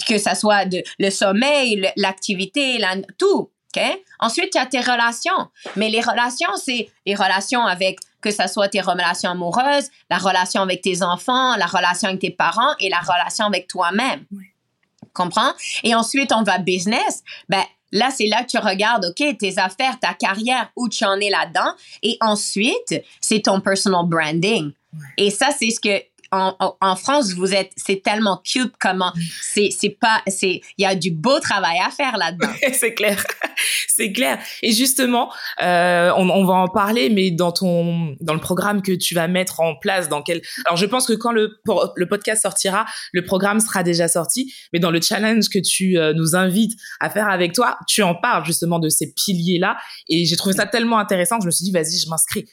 [0.08, 2.78] Que ça soit de, le sommeil, l'activité,
[3.18, 3.50] tout.
[4.20, 5.48] Ensuite, il y a tes relations.
[5.76, 10.62] Mais les relations, c'est les relations avec, que ce soit tes relations amoureuses, la relation
[10.62, 14.24] avec tes enfants, la relation avec tes parents et la relation avec toi-même.
[15.12, 15.52] Comprends?
[15.82, 17.22] Et ensuite, on va business.
[17.48, 21.18] Ben, là, c'est là que tu regardes, OK, tes affaires, ta carrière, où tu en
[21.20, 21.74] es là-dedans.
[22.02, 24.72] Et ensuite, c'est ton personal branding.
[25.16, 26.02] Et ça, c'est ce que
[26.34, 29.12] en, France, vous êtes, c'est tellement cute comment
[29.42, 32.52] c'est, c'est pas, c'est, il y a du beau travail à faire là-dedans.
[32.72, 33.22] c'est clair,
[33.88, 34.38] c'est clair.
[34.62, 35.32] Et justement,
[35.62, 39.60] euh, on, va en parler, mais dans ton, dans le programme que tu vas mettre
[39.60, 41.56] en place, dans quel, alors je pense que quand le,
[41.96, 46.12] le podcast sortira, le programme sera déjà sorti, mais dans le challenge que tu euh,
[46.14, 49.76] nous invites à faire avec toi, tu en parles justement de ces piliers-là,
[50.08, 52.46] et j'ai trouvé ça tellement intéressant que je me suis dit, vas-y, je m'inscris.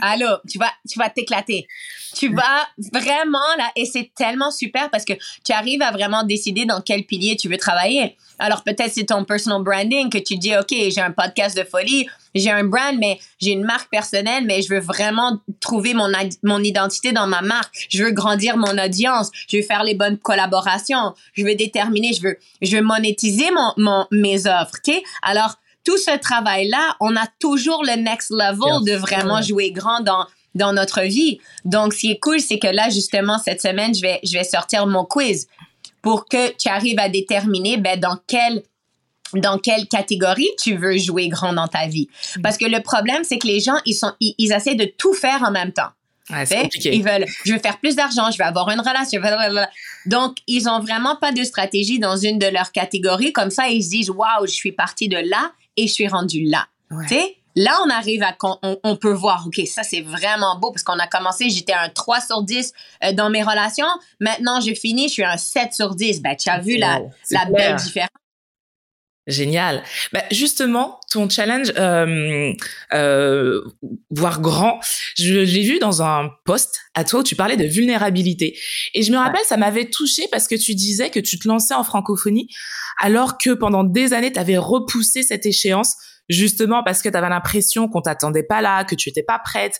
[0.00, 1.66] Allô, tu vas, tu vas t'éclater.
[2.14, 5.12] Tu vas vraiment là, et c'est tellement super parce que
[5.44, 8.16] tu arrives à vraiment décider dans quel pilier tu veux travailler.
[8.38, 12.08] Alors peut-être c'est ton personal branding que tu dis, OK, j'ai un podcast de folie,
[12.34, 16.10] j'ai un brand, mais j'ai une marque personnelle, mais je veux vraiment trouver mon,
[16.44, 17.86] mon identité dans ma marque.
[17.88, 19.30] Je veux grandir mon audience.
[19.48, 21.14] Je veux faire les bonnes collaborations.
[21.32, 24.94] Je veux déterminer, je veux, je veux monétiser mon, mon, mes offres, OK?
[25.22, 25.56] Alors,
[25.88, 30.74] tout ce travail-là, on a toujours le next level de vraiment jouer grand dans dans
[30.74, 31.40] notre vie.
[31.64, 34.44] Donc, ce qui est cool, c'est que là, justement, cette semaine, je vais, je vais
[34.44, 35.46] sortir mon quiz
[36.02, 38.62] pour que tu arrives à déterminer ben, dans quelle
[39.32, 42.08] dans quelle catégorie tu veux jouer grand dans ta vie.
[42.36, 42.42] Mm.
[42.42, 45.42] Parce que le problème, c'est que les gens, ils sont, ils, essaient de tout faire
[45.42, 45.90] en même temps.
[46.84, 49.20] Ils veulent, je veux faire plus d'argent, je veux avoir une relation.
[50.04, 53.32] Donc, ils ont vraiment pas de stratégie dans une de leurs catégories.
[53.32, 56.44] Comme ça, ils se disent, waouh, je suis parti de là et je suis rendu
[56.44, 56.66] là.
[57.54, 61.08] Là, on arrive à, on, peut voir, OK, ça c'est vraiment beau parce qu'on a
[61.08, 62.72] commencé, j'étais un 3 sur 10
[63.02, 63.88] euh, dans mes relations.
[64.20, 66.22] Maintenant, j'ai fini, je suis un 7 sur 10.
[66.22, 67.00] Ben, tu as vu la,
[67.32, 68.10] la belle différence.
[69.28, 69.84] Génial.
[70.14, 72.50] Bah, justement, ton challenge, euh,
[72.94, 73.60] euh,
[74.08, 74.80] voir grand,
[75.18, 78.58] je l'ai vu dans un post à toi où tu parlais de vulnérabilité.
[78.94, 81.74] Et je me rappelle, ça m'avait touché parce que tu disais que tu te lançais
[81.74, 82.48] en francophonie
[82.98, 85.94] alors que pendant des années, tu avais repoussé cette échéance
[86.30, 89.78] justement parce que tu avais l'impression qu'on t'attendait pas là, que tu étais pas prête.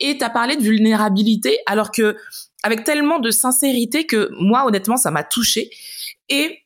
[0.00, 2.16] Et tu as parlé de vulnérabilité alors que
[2.64, 5.70] avec tellement de sincérité que moi honnêtement ça m'a touché
[6.28, 6.58] et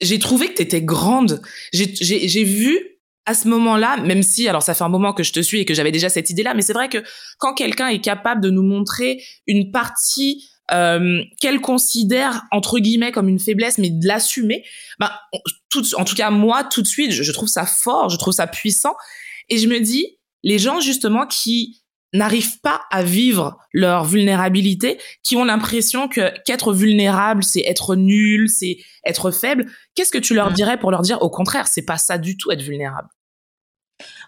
[0.00, 1.42] j'ai trouvé que tu étais grande.
[1.72, 2.78] J'ai vu
[3.26, 5.64] à ce moment-là, même si, alors ça fait un moment que je te suis et
[5.64, 6.98] que j'avais déjà cette idée-là, mais c'est vrai que
[7.38, 13.28] quand quelqu'un est capable de nous montrer une partie euh, qu'elle considère entre guillemets comme
[13.28, 14.64] une faiblesse, mais de l'assumer,
[15.68, 18.46] tout, en tout cas moi tout de suite, je, trouve ça fort, je trouve ça
[18.46, 18.94] puissant,
[19.48, 21.79] et je me dis les gens justement qui
[22.12, 28.48] n'arrivent pas à vivre leur vulnérabilité, qui ont l'impression que qu'être vulnérable, c'est être nul,
[28.48, 29.66] c'est être faible.
[29.94, 30.54] Qu'est-ce que tu leur mmh.
[30.54, 33.08] dirais pour leur dire au contraire, c'est pas ça du tout être vulnérable?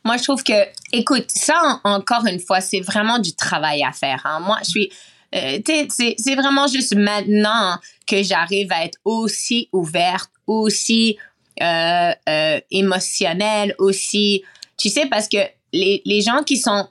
[0.05, 4.23] Moi, je trouve que, écoute, ça encore une fois, c'est vraiment du travail à faire.
[4.25, 4.41] Hein.
[4.41, 4.93] Moi, je suis,
[5.35, 5.59] euh,
[5.89, 11.19] c'est vraiment juste maintenant que j'arrive à être aussi ouverte, aussi
[11.63, 14.43] euh, euh, émotionnelle, aussi,
[14.77, 15.39] tu sais, parce que
[15.73, 16.89] les, les gens qui sont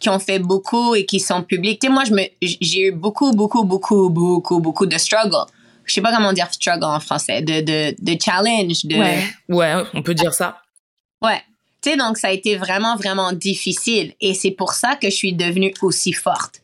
[0.00, 1.80] qui ont fait beaucoup et qui sont publics.
[1.80, 5.44] Tu sais, moi, je me, j'ai eu beaucoup, beaucoup, beaucoup, beaucoup, beaucoup de struggle.
[5.84, 8.96] Je sais pas comment dire struggle en français, de, de, de challenge, de.
[8.96, 10.58] Ouais, ouais, on peut dire ça.
[11.22, 11.42] Ouais.
[11.82, 14.14] Tu sais, donc ça a été vraiment, vraiment difficile.
[14.20, 16.62] Et c'est pour ça que je suis devenue aussi forte.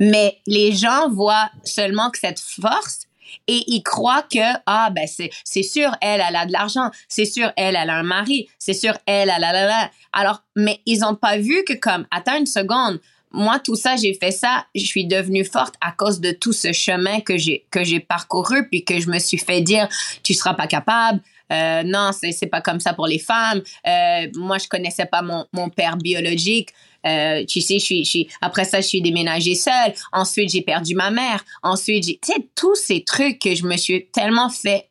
[0.00, 3.07] Mais les gens voient seulement que cette force
[3.46, 6.90] et ils croient que ah ben c'est c'est sûr elle elle a de l'argent.
[7.08, 8.48] C'est sûr elle elle a un mari.
[8.58, 9.90] C'est sûr elle elle a la la.
[10.12, 13.00] Alors mais ils ont pas vu que comme attends une seconde
[13.30, 16.72] moi tout ça j'ai fait ça je suis devenue forte à cause de tout ce
[16.72, 19.88] chemin que j'ai que j'ai parcouru puis que je me suis fait dire
[20.22, 21.20] tu seras pas capable
[21.52, 23.62] euh, non, c'est, pas comme ça pour les femmes.
[23.86, 26.70] Euh, moi, je connaissais pas mon, mon père biologique.
[27.06, 29.94] Euh, tu sais, je suis, après ça, je suis déménagée seule.
[30.12, 31.44] Ensuite, j'ai perdu ma mère.
[31.62, 34.88] Ensuite, j'ai, tu sais, tous ces trucs que je me suis tellement fait,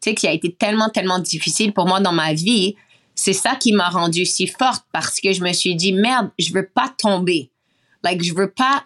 [0.00, 2.76] tu sais, qui a été tellement, tellement difficile pour moi dans ma vie.
[3.14, 6.52] C'est ça qui m'a rendue si forte parce que je me suis dit, merde, je
[6.52, 7.50] veux pas tomber.
[8.04, 8.84] Like, je veux pas,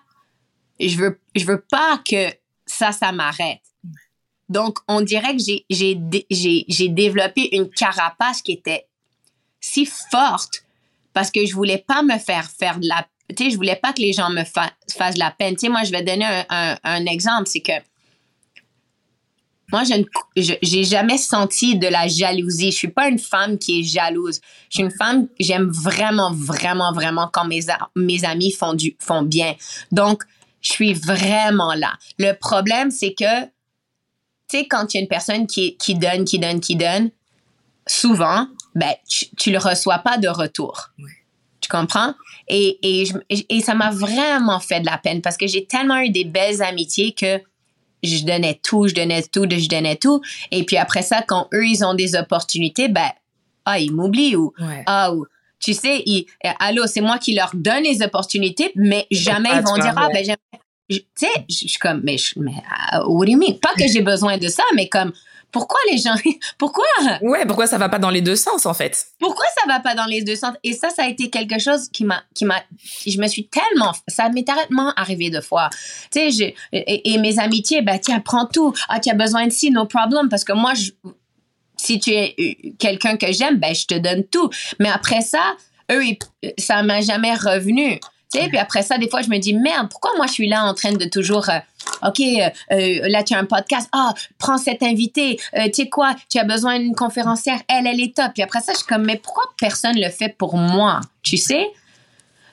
[0.80, 2.33] je veux, je veux pas que
[2.64, 3.61] ça, ça m'arrête.
[4.53, 8.87] Donc, on dirait que j'ai, développé une carapace qui était
[9.61, 10.65] si forte
[11.15, 13.95] parce que je voulais pas me faire faire de la tu sais je voulais pas
[13.95, 15.55] que les gens me fassent de la peine.
[15.55, 17.73] Tu sais moi je vais donner un, un, exemple c'est que
[19.71, 22.73] moi je j'ai jamais senti de la jalousie.
[22.73, 24.41] Je suis pas une femme qui est jalouse.
[24.69, 27.63] Je suis une femme j'aime vraiment vraiment vraiment quand mes
[27.97, 29.55] mes amis font du font bien.
[29.93, 30.25] Donc
[30.61, 31.95] je suis vraiment là.
[32.19, 33.49] Le problème c'est que
[34.53, 37.11] tu sais quand il y a une personne qui qui donne qui donne qui donne
[37.87, 40.91] souvent ben, tu, tu le reçois pas de retour.
[41.61, 42.15] Tu comprends?
[42.49, 43.09] Et, et,
[43.49, 46.63] et ça m'a vraiment fait de la peine parce que j'ai tellement eu des belles
[46.63, 47.41] amitiés que
[48.03, 50.21] je donnais tout, je donnais tout, je donnais tout.
[50.51, 53.11] Et puis après ça, quand eux, ils ont des opportunités, ben,
[53.65, 54.53] ah, ils m'oublient ou,
[54.87, 55.27] ah, ou,
[55.61, 56.27] tu sais, ils,
[56.59, 60.25] allô, c'est moi qui leur donne les opportunités, mais jamais ils vont dire, ah, ben,
[60.99, 63.55] tu sais, je suis comme, mais, mais uh, what do you mean?
[63.61, 65.12] Pas que j'ai besoin de ça, mais comme,
[65.53, 66.14] pourquoi les gens
[66.59, 66.84] pourquoi?
[67.20, 69.07] Ouais pourquoi ça va pas dans les deux sens en fait?
[69.20, 70.55] Pourquoi ça va pas dans les deux sens?
[70.64, 72.62] Et ça ça a été quelque chose qui m'a qui m'a
[73.07, 75.68] je me suis tellement ça m'est tellement arrivé de fois.
[76.11, 78.72] Tu sais et, mes amitiés ben tiens prends tout.
[78.88, 80.28] Ah tu as besoin de ci no problem.
[80.28, 80.90] Parce que moi je,
[81.76, 84.49] si tu es euh, quelqu'un que j'aime ben je te donne tout.
[84.80, 85.55] Mais après ça
[85.90, 86.03] eux
[86.59, 88.01] ça m'a jamais revenu
[88.33, 90.49] tu sais puis après ça des fois je me dis merde pourquoi moi je suis
[90.49, 91.59] là en train de toujours euh,
[92.03, 93.89] OK, euh, euh, là, tu as un podcast.
[93.93, 95.39] Ah, prends cette invitée.
[95.57, 97.61] Euh, tu sais quoi, tu as besoin d'une conférencière.
[97.68, 98.33] Elle, elle est top.
[98.35, 101.01] Puis après ça, je suis comme, mais pourquoi personne le fait pour moi?
[101.22, 101.66] Tu sais?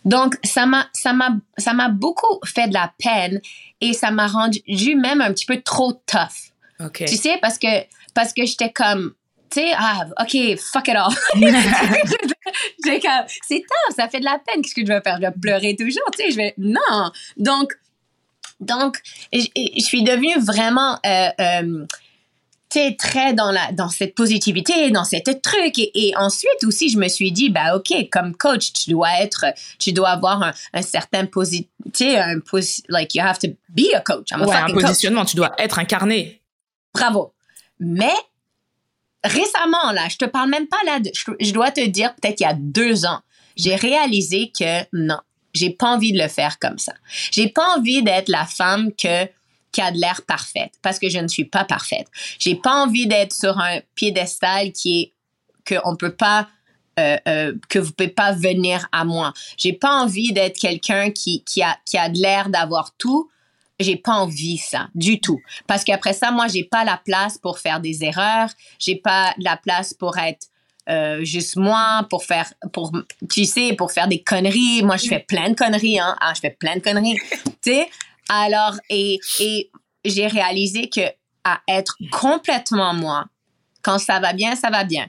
[0.06, 3.42] Donc, ça m'a, ça m'a, ça m'a beaucoup fait de la peine
[3.82, 4.62] et ça m'a rendu
[4.96, 6.90] même un petit peu trop tough.
[6.94, 7.68] Tu sais, parce que,
[8.14, 9.14] parce que j'étais comme,
[9.52, 11.14] tu sais, ah, OK, fuck it all.
[12.86, 14.62] J'ai comme, c'est tough, ça fait de la peine.
[14.62, 15.18] Qu'est-ce que je vais faire?
[15.18, 17.12] Je vais pleurer toujours, tu sais, je vais, non.
[17.38, 17.74] Donc,
[18.60, 18.98] donc,
[19.32, 19.48] je,
[19.78, 21.86] suis devenue vraiment euh, euh,
[22.98, 25.80] très dans la dans cette positivité, dans cette truc.
[25.80, 29.46] Et, ensuite aussi, je me suis dit, bah ok, comme coach, tu dois être,
[29.80, 31.70] tu dois avoir un, un certain positif,
[32.02, 34.32] un posi like you have to be a coach.
[34.32, 36.42] I'm a un positionnement, tu dois être incarné.
[36.94, 37.34] Bravo.
[37.80, 38.14] Mais
[39.24, 41.00] récemment là, je te parle même pas là,
[41.40, 43.22] je dois te dire peut-être il y a deux ans,
[43.56, 45.20] j'ai réalisé que non,
[45.54, 46.94] j'ai pas envie de le faire comme ça.
[47.32, 51.28] J'ai pas envie d'être la femme qui a de l'air parfaite parce que je ne
[51.28, 52.08] suis pas parfaite.
[52.40, 55.14] J'ai pas envie d'être sur un piédestal qui est
[55.66, 56.48] que on peut pas
[57.00, 59.34] euh, euh, que vous pouvez pas venir à moi.
[59.58, 63.30] J'ai pas envie d'être quelqu'un qui qui a qui a de l'air d'avoir tout.
[63.80, 65.40] J'ai pas envie ça du tout.
[65.68, 69.58] Parce qu'après ça moi j'ai pas la place pour faire des erreurs, j'ai pas la
[69.58, 70.48] place pour être
[70.90, 72.92] euh, juste moi pour faire pour
[73.30, 74.82] tu sais pour faire des conneries.
[74.84, 76.16] Moi je fais plein de conneries hein.
[76.20, 77.18] Ah, je fais plein de conneries.
[77.62, 77.90] Tu sais?
[78.28, 79.70] Alors et et
[80.04, 81.02] j'ai réalisé que
[81.44, 83.26] à être complètement moi
[83.82, 85.08] quand ça va bien ça va bien.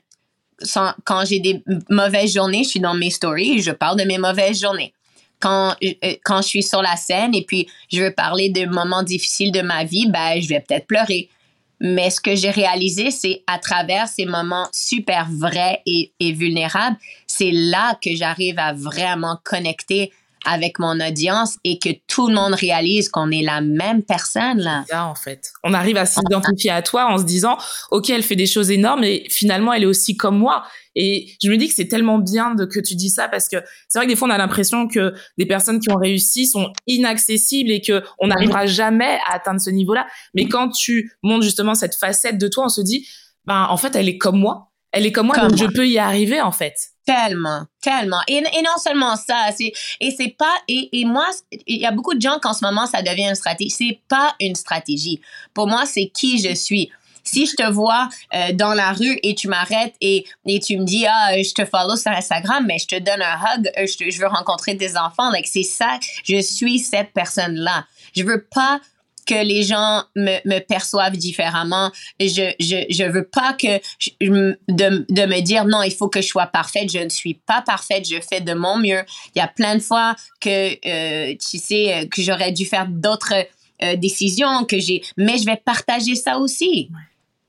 [1.05, 4.61] Quand j'ai des mauvaises journées je suis dans mes stories je parle de mes mauvaises
[4.61, 4.93] journées
[5.41, 9.03] quand euh, quand je suis sur la scène et puis je veux parler de moments
[9.03, 11.29] difficiles de ma vie ben je vais peut-être pleurer
[11.81, 16.97] mais ce que j'ai réalisé, c'est à travers ces moments super vrais et, et vulnérables,
[17.27, 20.13] c'est là que j'arrive à vraiment connecter
[20.47, 24.85] avec mon audience et que tout le monde réalise qu'on est la même personne là.
[24.89, 25.53] Ça en fait.
[25.65, 27.59] On arrive à s'identifier à toi en se disant
[27.91, 30.65] OK, elle fait des choses énormes et finalement elle est aussi comme moi.
[30.95, 33.57] Et je me dis que c'est tellement bien de que tu dis ça parce que
[33.89, 36.73] c'est vrai que des fois on a l'impression que des personnes qui ont réussi sont
[36.87, 40.07] inaccessibles et que on n'arrivera jamais à atteindre ce niveau-là.
[40.35, 43.07] Mais quand tu montres justement cette facette de toi, on se dit
[43.45, 45.99] ben en fait elle est comme moi Elle est comme moi, donc je peux y
[45.99, 46.75] arriver en fait.
[47.07, 48.21] Tellement, tellement.
[48.29, 51.27] Et, et non seulement ça, c'est et c'est pas et, et moi,
[51.67, 53.71] il y a beaucoup de gens qu'en ce moment ça devient une stratégie.
[53.71, 55.21] C'est pas une stratégie.
[55.55, 56.91] Pour moi, c'est qui je suis.
[57.31, 60.85] Si je te vois euh, dans la rue et tu m'arrêtes et, et tu me
[60.85, 64.11] dis ah je te follow sur Instagram mais je te donne un hug, euh, je,
[64.11, 67.87] je veux rencontrer tes enfants, like c'est ça, je suis cette personne là.
[68.17, 68.81] Je veux pas
[69.27, 71.93] que les gens me, me perçoivent différemment.
[72.19, 73.79] Je, je, je veux pas que
[74.21, 76.91] de, de me dire non, il faut que je sois parfaite.
[76.91, 78.09] Je ne suis pas parfaite.
[78.09, 79.03] Je fais de mon mieux.
[79.35, 83.35] Il y a plein de fois que, euh, tu sais, que j'aurais dû faire d'autres
[83.83, 86.91] euh, décisions que j'ai, mais je vais partager ça aussi.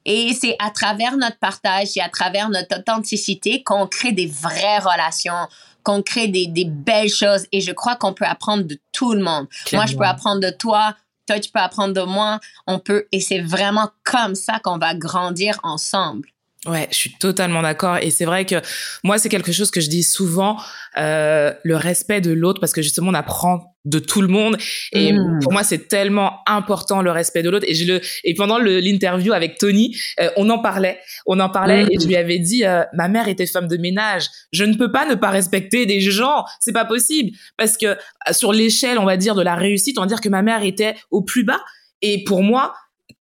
[0.05, 4.79] Et c'est à travers notre partage et à travers notre authenticité qu'on crée des vraies
[4.79, 5.47] relations,
[5.83, 7.45] qu'on crée des, des belles choses.
[7.51, 9.47] Et je crois qu'on peut apprendre de tout le monde.
[9.73, 10.95] Moi, je peux apprendre de toi
[11.27, 14.95] toi, tu peux apprendre de moi, on peut, et c'est vraiment comme ça qu'on va
[14.95, 16.29] grandir ensemble.
[16.67, 17.97] Ouais, je suis totalement d'accord.
[17.97, 18.55] Et c'est vrai que
[19.03, 20.57] moi, c'est quelque chose que je dis souvent,
[20.97, 24.57] euh, le respect de l'autre, parce que justement, on apprend de tout le monde.
[24.91, 25.39] Et mm.
[25.41, 27.65] pour moi, c'est tellement important le respect de l'autre.
[27.67, 31.87] Et je le et pendant l'interview avec Tony, euh, on en parlait, on en parlait,
[31.89, 34.27] et je lui avais dit, euh, ma mère était femme de ménage.
[34.51, 36.45] Je ne peux pas ne pas respecter des gens.
[36.59, 37.97] C'est pas possible, parce que euh,
[38.31, 40.95] sur l'échelle, on va dire de la réussite, on va dire que ma mère était
[41.09, 41.61] au plus bas.
[42.03, 42.73] Et pour moi,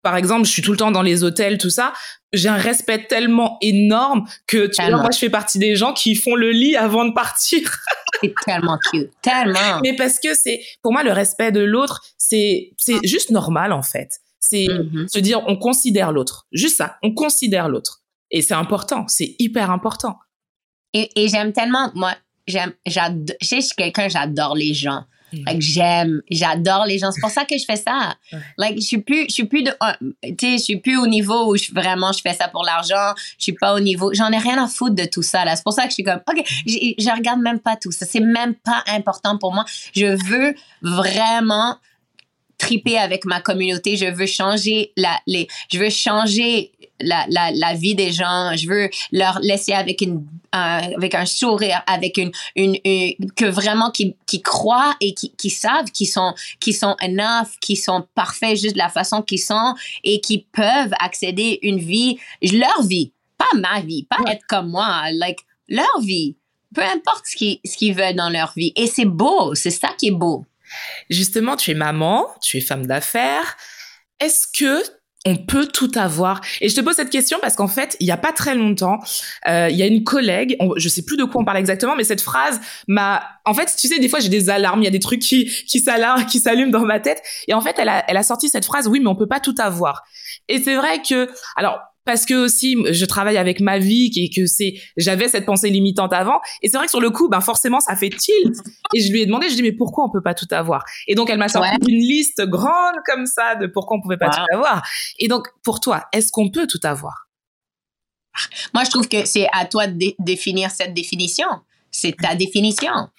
[0.02, 1.92] par exemple, je suis tout le temps dans les hôtels, tout ça.
[2.32, 6.14] J'ai un respect tellement énorme que tu vois, moi, je fais partie des gens qui
[6.14, 7.60] font le lit avant de partir.
[8.22, 9.80] c'est tellement cute, tellement.
[9.82, 13.82] Mais parce que c'est, pour moi, le respect de l'autre, c'est, c'est juste normal en
[13.82, 14.20] fait.
[14.40, 15.08] C'est mm-hmm.
[15.08, 16.46] se dire, on considère l'autre.
[16.52, 18.02] Juste ça, on considère l'autre.
[18.30, 20.18] Et c'est important, c'est hyper important.
[20.94, 22.14] Et, et j'aime tellement, moi,
[22.46, 25.04] j'aime, j'adore, je suis quelqu'un, j'adore les gens.
[25.32, 25.44] Mm.
[25.46, 27.10] Like, j'aime, j'adore les gens.
[27.10, 28.16] C'est pour ça que je fais ça.
[28.58, 29.70] Like, je suis plus, je suis plus de,
[30.22, 33.14] tu sais, je suis plus au niveau où je, vraiment je fais ça pour l'argent.
[33.38, 35.56] Je suis pas au niveau, j'en ai rien à foutre de tout ça, là.
[35.56, 38.06] C'est pour ça que je suis comme, OK, je, je regarde même pas tout ça.
[38.06, 39.64] C'est même pas important pour moi.
[39.94, 41.76] Je veux vraiment
[42.58, 43.96] triper avec ma communauté.
[43.96, 46.72] Je veux changer la, les, je veux changer
[47.02, 48.54] la, la, la vie des gens.
[48.56, 52.76] Je veux leur laisser avec une, avec un sourire, avec une, une,
[53.36, 57.76] que vraiment qui, qui croient et qui, qui savent qu'ils sont, qui sont enough, qui
[57.76, 59.74] sont parfaits juste de la façon qu'ils sont
[60.04, 65.10] et qui peuvent accéder une vie, leur vie, pas ma vie, pas être comme moi,
[65.12, 66.36] like leur vie.
[66.74, 68.72] Peu importe ce qu'ils, ce qu'ils veulent dans leur vie.
[68.76, 70.46] Et c'est beau, c'est ça qui est beau.
[71.10, 73.56] Justement, tu es maman, tu es femme d'affaires.
[74.20, 74.82] Est-ce que
[75.24, 76.40] on peut tout avoir.
[76.60, 78.98] Et je te pose cette question parce qu'en fait, il y a pas très longtemps,
[79.48, 82.04] euh, il y a une collègue, je sais plus de quoi on parle exactement, mais
[82.04, 83.22] cette phrase m'a.
[83.44, 85.46] En fait, tu sais, des fois j'ai des alarmes, il y a des trucs qui
[85.66, 87.22] qui s'allument dans ma tête.
[87.48, 89.40] Et en fait, elle a elle a sorti cette phrase, oui, mais on peut pas
[89.40, 90.02] tout avoir.
[90.48, 94.46] Et c'est vrai que, alors parce que aussi je travaille avec ma vie et que
[94.46, 96.40] c'est j'avais cette pensée limitante avant.
[96.62, 98.56] Et c'est vrai que sur le coup ben forcément ça fait tilt.
[98.94, 100.84] Et je lui ai demandé je dis mais pourquoi on peut pas tout avoir?
[101.06, 104.30] Et donc elle m'a sorti une liste grande comme ça de pourquoi on pouvait pas
[104.30, 104.86] tout avoir.
[105.18, 107.28] Et donc pour toi est-ce qu'on peut tout avoir?
[108.74, 111.46] Moi je trouve que c'est à toi de définir cette définition.
[111.90, 113.10] C'est ta définition.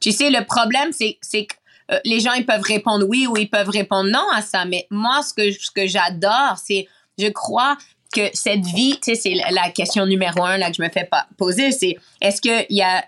[0.00, 1.54] Tu sais le problème c'est c'est que
[1.90, 4.64] euh, les gens ils peuvent répondre oui ou ils peuvent répondre non à ça.
[4.66, 6.86] Mais moi ce que ce que j'adore c'est
[7.18, 7.76] je crois
[8.14, 11.08] que cette vie, tu sais, c'est la question numéro un là que je me fais
[11.36, 13.04] poser, c'est est-ce qu'il y a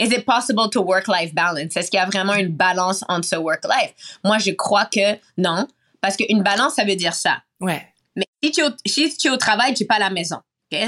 [0.00, 1.76] Is it possible to work-life balance?
[1.76, 3.92] Est-ce qu'il y a vraiment une balance entre ce work-life?
[4.24, 5.68] Moi, je crois que non,
[6.00, 7.42] parce qu'une balance, ça veut dire ça.
[7.60, 7.86] Ouais.
[8.16, 10.38] Mais si tu, si tu es au travail, tu n'es pas à la maison.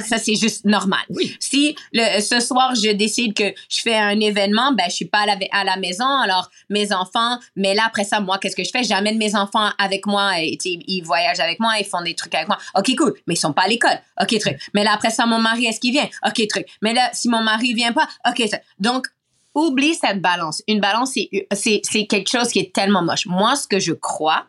[0.07, 1.01] Ça, c'est juste normal.
[1.11, 1.37] Oui.
[1.41, 5.21] Si le, ce soir, je décide que je fais un événement, ben, je suis pas
[5.21, 8.65] à la, à la maison, alors mes enfants, mais là, après ça, moi, qu'est-ce que
[8.65, 8.85] je fais?
[8.85, 12.49] J'amène mes enfants avec moi, et, ils voyagent avec moi, ils font des trucs avec
[12.49, 12.59] moi.
[12.77, 13.15] OK, cool.
[13.27, 13.99] Mais ils sont pas à l'école.
[14.21, 14.59] OK, truc.
[14.75, 16.09] Mais là, après ça, mon mari, est-ce qu'il vient?
[16.27, 16.67] OK, truc.
[16.81, 18.59] Mais là, si mon mari vient pas, OK, ça.
[18.79, 19.07] Donc,
[19.55, 20.63] oublie cette balance.
[20.69, 21.13] Une balance,
[21.53, 23.27] c'est, c'est, quelque chose qui est tellement moche.
[23.27, 24.47] Moi, ce que je crois,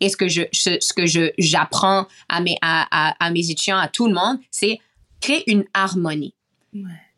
[0.00, 3.78] et ce que je, ce, que je, j'apprends à mes, à, à, à, mes étudiants,
[3.78, 4.78] à tout le monde, c'est
[5.20, 6.34] créer une harmonie.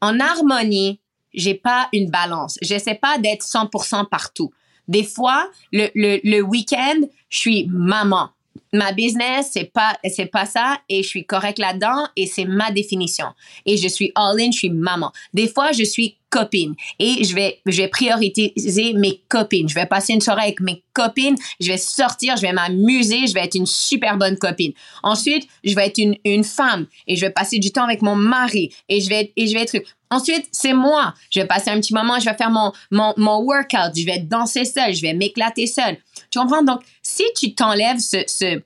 [0.00, 1.00] En harmonie,
[1.34, 2.58] j'ai pas une balance.
[2.62, 4.52] J'essaie pas d'être 100% partout.
[4.86, 8.30] Des fois, le, le, le week-end, je suis maman
[8.72, 12.70] ma business, c'est pas, c'est pas ça et je suis correct là-dedans et c'est ma
[12.70, 13.26] définition.
[13.66, 15.12] Et je suis all-in, je suis maman.
[15.32, 18.52] Des fois, je suis copine et je vais, je vais prioriser
[18.94, 19.68] mes copines.
[19.68, 23.34] Je vais passer une soirée avec mes copines, je vais sortir, je vais m'amuser, je
[23.34, 24.72] vais être une super bonne copine.
[25.02, 28.16] Ensuite, je vais être une, une femme et je vais passer du temps avec mon
[28.16, 29.76] mari et je vais, et je vais être,
[30.10, 31.14] Ensuite, c'est moi.
[31.30, 34.18] Je vais passer un petit moment, je vais faire mon, mon, mon workout, je vais
[34.18, 35.98] danser seule, je vais m'éclater seule.
[36.30, 36.62] Tu comprends?
[36.62, 38.62] Donc, si tu t'enlèves ce, ce,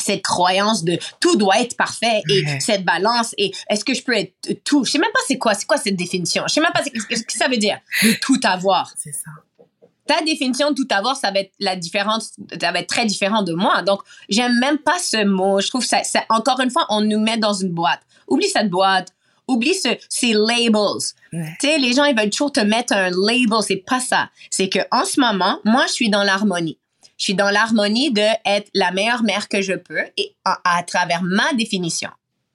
[0.00, 2.60] cette croyance de tout doit être parfait et Ouais.
[2.60, 4.34] cette balance et est-ce que je peux être
[4.64, 4.84] tout?
[4.84, 6.44] Je sais même pas c'est quoi c'est quoi cette définition?
[6.48, 9.30] Je sais même pas ce que ça veut dire de tout avoir C'est ça.
[10.06, 13.42] ta définition de tout avoir, ça va être la différence, ça va être très différent
[13.42, 13.82] de moi.
[13.82, 15.60] Donc, j'aime même pas ce mot.
[15.60, 18.00] Je trouve ça, ça, encore une fois, on nous met dans une boîte.
[18.26, 19.08] Oublie cette boîte.
[19.46, 21.00] Oublie ce, ces labels.
[21.32, 21.56] Ouais.
[21.60, 23.62] Tu sais, les gens, ils veulent toujours te mettre un label.
[23.64, 24.30] C'est pas ça.
[24.50, 26.78] C'est que, en ce moment, moi, je suis dans l'harmonie.
[27.20, 30.82] Je suis dans l'harmonie de être la meilleure mère que je peux et à, à
[30.82, 32.08] travers ma définition.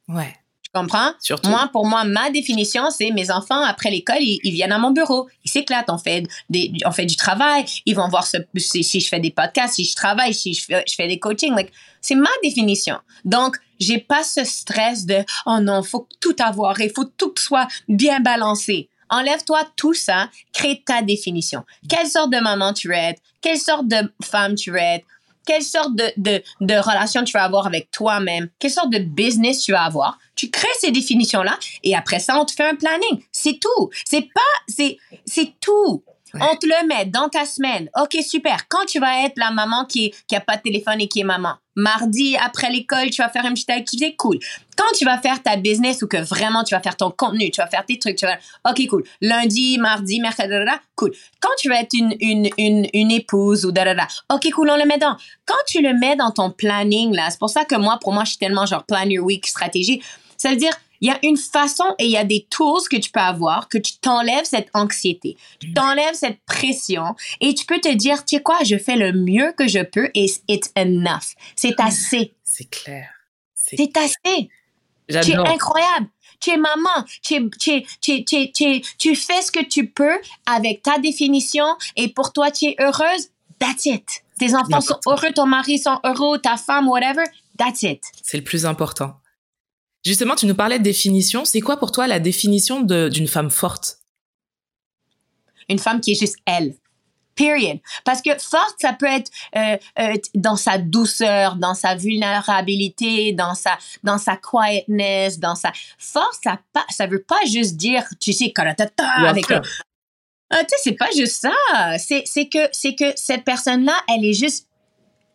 [0.07, 0.35] Ouais.
[0.63, 1.11] Tu comprends?
[1.19, 1.49] Surtout.
[1.49, 4.89] Moi, pour moi, ma définition, c'est mes enfants, après l'école, ils, ils viennent à mon
[4.89, 5.29] bureau.
[5.43, 5.91] Ils s'éclatent.
[5.91, 7.65] On fait, des, on fait du travail.
[7.85, 10.65] Ils vont voir ce, si, si je fais des podcasts, si je travaille, si je
[10.65, 11.53] fais, je fais des coachings.
[11.53, 12.97] Like, c'est ma définition.
[13.23, 17.41] Donc, j'ai pas ce stress de, oh non, faut tout avoir et faut tout que
[17.41, 18.89] soit bien balancé.
[19.09, 21.63] Enlève-toi tout ça, crée ta définition.
[21.89, 23.13] Quelle sorte de maman tu veux?
[23.41, 24.79] Quelle sorte de femme tu veux?
[25.45, 28.49] Quelle sorte de, de, de relation tu vas avoir avec toi-même?
[28.57, 30.17] Quelle sorte de business tu vas avoir?
[30.35, 33.23] Tu crées ces définitions-là et après ça, on te fait un planning.
[33.31, 33.89] C'est tout.
[34.05, 36.03] C'est pas, c'est, c'est tout.
[36.41, 37.89] On te le met dans ta semaine.
[37.99, 38.67] OK, super.
[38.67, 41.25] Quand tu vas être la maman qui, qui a pas de téléphone et qui est
[41.25, 41.55] maman?
[41.75, 44.15] Mardi, après l'école, tu vas faire une petite activité?
[44.15, 44.39] Cool.
[44.77, 47.59] Quand tu vas faire ta business ou que vraiment tu vas faire ton contenu, tu
[47.59, 48.37] vas faire tes trucs, tu vas,
[48.69, 49.03] OK, cool.
[49.21, 50.53] Lundi, mardi, mercredi,
[50.95, 51.11] cool.
[51.41, 54.69] Quand tu vas être une, une, une, une épouse ou da, da, da, OK, cool,
[54.69, 55.17] on le met dans.
[55.45, 58.23] Quand tu le mets dans ton planning, là, c'est pour ça que moi, pour moi,
[58.23, 60.01] je suis tellement genre plan your week stratégie.
[60.37, 60.73] Ça veut dire,
[61.05, 63.69] il y a une façon et il y a des tools que tu peux avoir
[63.69, 68.37] que tu t'enlèves cette anxiété, tu t'enlèves cette pression et tu peux te dire, tu
[68.37, 71.35] sais quoi, je fais le mieux que je peux et it's enough.
[71.55, 72.33] C'est assez.
[72.43, 73.07] C'est clair.
[73.53, 74.49] C'est- assez.
[75.09, 76.07] Tu es incroyable.
[76.39, 77.05] Tu es maman.
[77.21, 77.71] Tu, es- tu,
[78.11, 82.49] es- tu, es- tu, fais ce que tu peux avec ta définition et pour toi,
[82.49, 83.29] tu es heureuse.
[83.59, 84.23] That's it.
[84.39, 87.23] Tes enfants sont heureux, ton mari sont heureux, ta femme, whatever.
[87.59, 88.01] That's it.
[88.23, 89.13] C'est le plus important.
[90.05, 91.45] Justement, tu nous parlais de définition.
[91.45, 93.97] C'est quoi pour toi la définition d'une femme forte?
[95.67, 96.75] Une femme qui est juste elle.
[97.35, 97.79] Period.
[98.05, 103.55] Parce que forte, ça peut être euh, euh, dans sa douceur, dans sa vulnérabilité, dans
[103.55, 106.39] sa dans sa quietness, dans sa force.
[106.43, 109.61] Ça pas, ça veut pas juste dire, tu sais, karatata, avec un-
[110.51, 111.97] Ah, tu sais, c'est pas juste ça.
[111.97, 114.69] C'est c'est que c'est que cette personne-là, elle est juste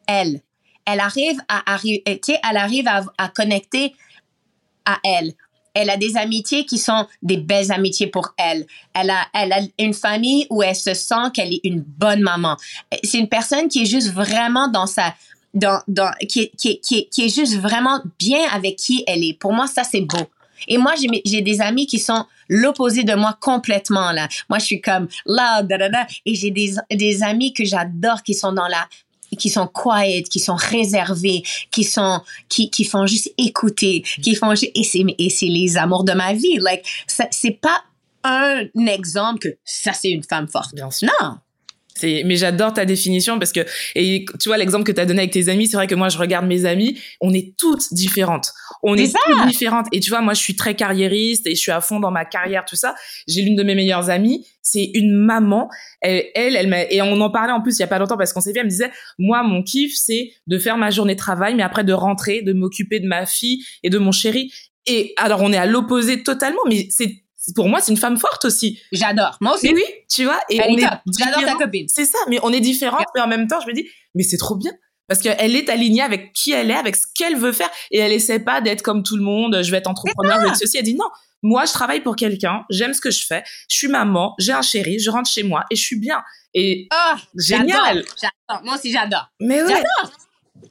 [0.06, 0.40] elle.
[0.86, 3.94] Elle arrive à arri- euh, tu sais, elle arrive à, à connecter
[4.84, 5.32] à elle.
[5.74, 8.66] Elle a des amitiés qui sont des belles amitiés pour elle.
[8.92, 12.56] Elle a, elle a une famille où elle se sent qu'elle est une bonne maman.
[13.04, 15.14] C'est une personne qui est juste vraiment dans sa,
[15.54, 19.38] dans, dans, qui, qui, qui, qui est juste vraiment bien avec qui elle est.
[19.38, 20.28] Pour moi, ça, c'est beau.
[20.68, 24.28] Et moi, j'ai des amis qui sont l'opposé de moi complètement, là.
[24.48, 26.06] Moi, je suis comme là, da, da, da.
[26.26, 28.86] Et j'ai des, des amis que j'adore qui sont dans la,
[29.36, 34.54] qui sont quiet, qui sont réservés, qui sont, qui, qui font juste écouter, qui font
[34.54, 36.58] juste, et c'est, et c'est les amours de ma vie.
[36.58, 36.84] Like,
[37.30, 37.82] c'est pas
[38.24, 40.74] un exemple que ça, c'est une femme forte.
[40.74, 41.08] Bien sûr.
[41.20, 41.38] Non.
[42.00, 43.60] C'est, mais j'adore ta définition parce que,
[43.94, 46.08] et tu vois, l'exemple que tu as donné avec tes amis, c'est vrai que moi,
[46.08, 48.52] je regarde mes amis, on est toutes différentes.
[48.82, 49.86] On est toutes différentes.
[49.92, 52.24] Et tu vois, moi, je suis très carriériste et je suis à fond dans ma
[52.24, 52.94] carrière, tout ça.
[53.28, 55.68] J'ai l'une de mes meilleures amies, c'est une maman.
[56.00, 58.16] Elle, elle, elle m'a, et on en parlait en plus il y a pas longtemps
[58.16, 61.14] parce qu'on s'est vu, elle me disait, moi, mon kiff, c'est de faire ma journée
[61.14, 64.50] de travail, mais après de rentrer, de m'occuper de ma fille et de mon chéri.
[64.86, 67.22] Et alors, on est à l'opposé totalement, mais c'est,
[67.54, 68.80] pour moi, c'est une femme forte aussi.
[68.92, 69.36] J'adore.
[69.40, 69.72] Moi aussi.
[69.72, 70.98] Mais oui, tu vois, et Elle on est top.
[71.18, 71.86] J'adore ta copine.
[71.88, 74.36] C'est ça, mais on est différentes, mais en même temps, je me dis, mais c'est
[74.36, 74.72] trop bien.
[75.08, 77.68] Parce qu'elle est alignée avec qui elle est, avec ce qu'elle veut faire.
[77.90, 80.48] Et elle essaie pas d'être comme tout le monde, je vais être entrepreneur, je vais
[80.50, 80.76] être ceci.
[80.76, 81.08] Elle dit non,
[81.42, 84.62] moi, je travaille pour quelqu'un, j'aime ce que je fais, je suis maman, j'ai un
[84.62, 86.22] chéri, je rentre chez moi et je suis bien.
[86.54, 88.04] Et Ah, génial.
[88.20, 88.64] J'adore.
[88.64, 89.30] Moi aussi, j'adore.
[89.40, 90.12] Mais ouais, J'adore.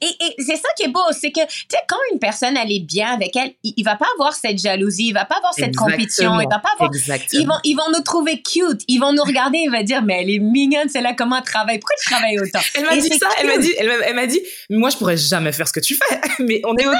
[0.00, 2.72] Et, et c'est ça qui est beau, c'est que, tu sais, quand une personne, elle
[2.72, 5.54] est bien avec elle, il, il va pas avoir cette jalousie, il va pas avoir
[5.54, 6.90] cette compétition, il va pas avoir...
[6.90, 7.40] Exactement.
[7.40, 10.22] Ils vont, ils vont nous trouver cute, ils vont nous regarder, il va dire, mais
[10.22, 12.60] elle est mignonne, c'est là comment elle travaille, pourquoi tu travailles autant?
[12.74, 14.40] Elle m'a dit ça, elle m'a dit, elle m'a, elle m'a dit,
[14.70, 16.94] moi je pourrais jamais faire ce que tu fais, mais on est ok.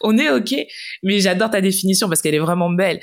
[0.00, 0.54] On est ok.
[1.02, 3.00] Mais j'adore ta définition parce qu'elle est vraiment belle.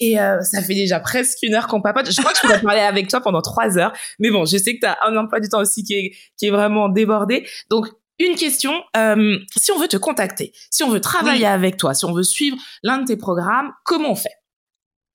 [0.00, 2.10] Et euh, ça fait déjà presque une heure qu'on papote.
[2.10, 3.92] Je crois que je pourrais parler avec toi pendant trois heures.
[4.18, 6.46] Mais bon, je sais que tu as un emploi du temps aussi qui est, qui
[6.46, 7.46] est vraiment débordé.
[7.70, 7.88] Donc,
[8.18, 11.44] une question, euh, si on veut te contacter, si on veut travailler Oui.
[11.46, 14.30] avec toi, si on veut suivre l'un de tes programmes, comment on fait?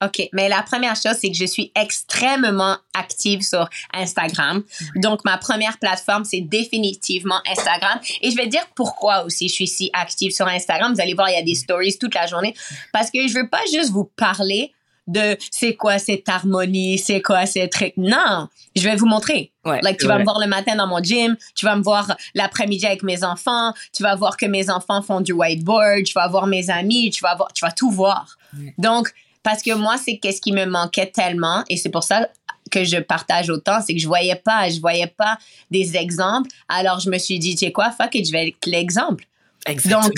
[0.03, 4.63] OK, mais la première chose, c'est que je suis extrêmement active sur Instagram.
[4.95, 7.99] Donc, ma première plateforme, c'est définitivement Instagram.
[8.21, 10.93] Et je vais dire pourquoi aussi je suis si active sur Instagram.
[10.93, 12.53] Vous allez voir, il y a des stories toute la journée.
[12.93, 14.71] Parce que je veux pas juste vous parler
[15.07, 17.95] de c'est quoi cette harmonie, c'est quoi ces trucs.
[17.97, 19.51] Non, je vais vous montrer.
[19.65, 22.15] Ouais, like, tu vas me voir le matin dans mon gym, tu vas me voir
[22.35, 26.27] l'après-midi avec mes enfants, tu vas voir que mes enfants font du whiteboard, tu vas
[26.27, 28.37] voir mes amis, tu vas voir, tu vas tout voir.
[28.57, 28.73] Ouais.
[28.77, 29.11] Donc,
[29.47, 32.27] parce que moi, c'est qu'est-ce qui me manquait tellement et c'est pour ça
[32.69, 35.37] que je partage autant, c'est que je voyais pas, je voyais pas
[35.71, 36.49] des exemples.
[36.67, 39.23] Alors, je me suis dit, tu sais quoi, fuck it, je vais être l'exemple.
[39.65, 40.01] Exactement.
[40.01, 40.15] Donc,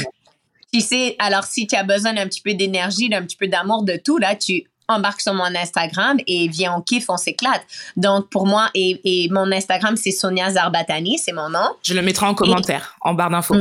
[0.73, 3.83] tu sais, alors si tu as besoin d'un petit peu d'énergie, d'un petit peu d'amour,
[3.83, 7.61] de tout, là, tu embarques sur mon Instagram et viens, on kiffe, on s'éclate.
[7.97, 11.69] Donc, pour moi, et, et mon Instagram, c'est Sonia Zarbatani, c'est mon nom.
[11.83, 13.53] je le mettrai en commentaire, en barre d'infos.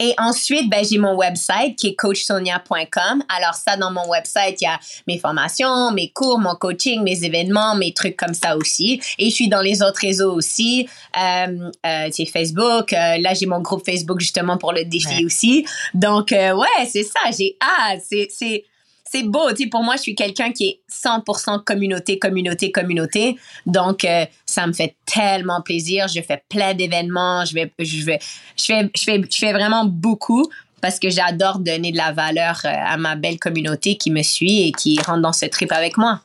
[0.00, 3.22] Et ensuite, ben, j'ai mon website qui est coachsonia.com.
[3.28, 7.24] Alors ça, dans mon website, il y a mes formations, mes cours, mon coaching, mes
[7.24, 9.00] événements, mes trucs comme ça aussi.
[9.18, 10.88] Et je suis dans les autres réseaux aussi.
[11.18, 12.92] Euh, euh, c'est Facebook.
[12.92, 15.24] Euh, là, j'ai mon groupe Facebook justement pour le défi Ouais.
[15.24, 15.66] aussi.
[15.94, 17.20] Donc, euh, ouais, c'est ça.
[17.36, 18.02] J'ai hâte.
[18.08, 18.64] C'est,
[19.10, 19.50] c'est, beau.
[19.50, 23.36] Tu sais, pour moi, je suis quelqu'un qui est 100% communauté, communauté, communauté.
[23.66, 26.08] Donc, euh, ça me fait tellement plaisir.
[26.08, 27.44] Je fais plein d'événements.
[27.44, 28.18] Je vais, je vais,
[28.56, 30.44] je fais, je fais, je fais vraiment beaucoup
[30.80, 34.68] parce que j'adore donner de la valeur euh, à ma belle communauté qui me suit
[34.68, 36.20] et qui rentre dans ce trip avec moi.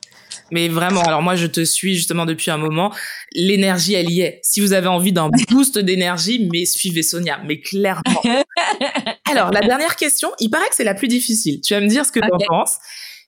[0.52, 2.94] Mais vraiment, alors moi je te suis justement depuis un moment.
[3.34, 4.40] L'énergie, elle y est.
[4.44, 8.22] Si vous avez envie d'un boost d'énergie, mais suivez Sonia, mais clairement.
[9.30, 11.62] Alors la dernière question, il paraît que c'est la plus difficile.
[11.62, 12.78] Tu vas me dire ce que tu en penses.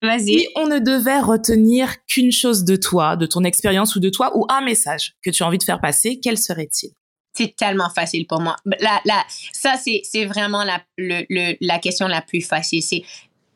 [0.02, 0.40] Vas-y.
[0.40, 4.38] Si on ne devait retenir qu'une chose de toi, de ton expérience ou de toi,
[4.38, 6.92] ou un message que tu as envie de faire passer, quel serait-il?
[7.34, 8.56] C'est tellement facile pour moi.
[8.80, 12.82] La, la, ça, c'est, c'est vraiment la, le, le, la question la plus facile.
[12.82, 13.04] C'est,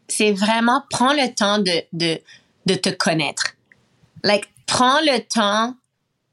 [0.07, 2.19] c'est vraiment prends le temps de, de,
[2.69, 3.55] de te connaître.
[4.23, 5.75] Like, prends le temps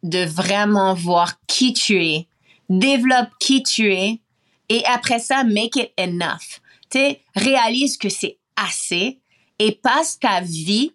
[0.03, 2.29] de vraiment voir qui tu es,
[2.69, 4.21] développe qui tu es,
[4.69, 6.61] et après ça, make it enough.
[6.91, 9.21] Tu réalise que c'est assez
[9.59, 10.93] et passe ta vie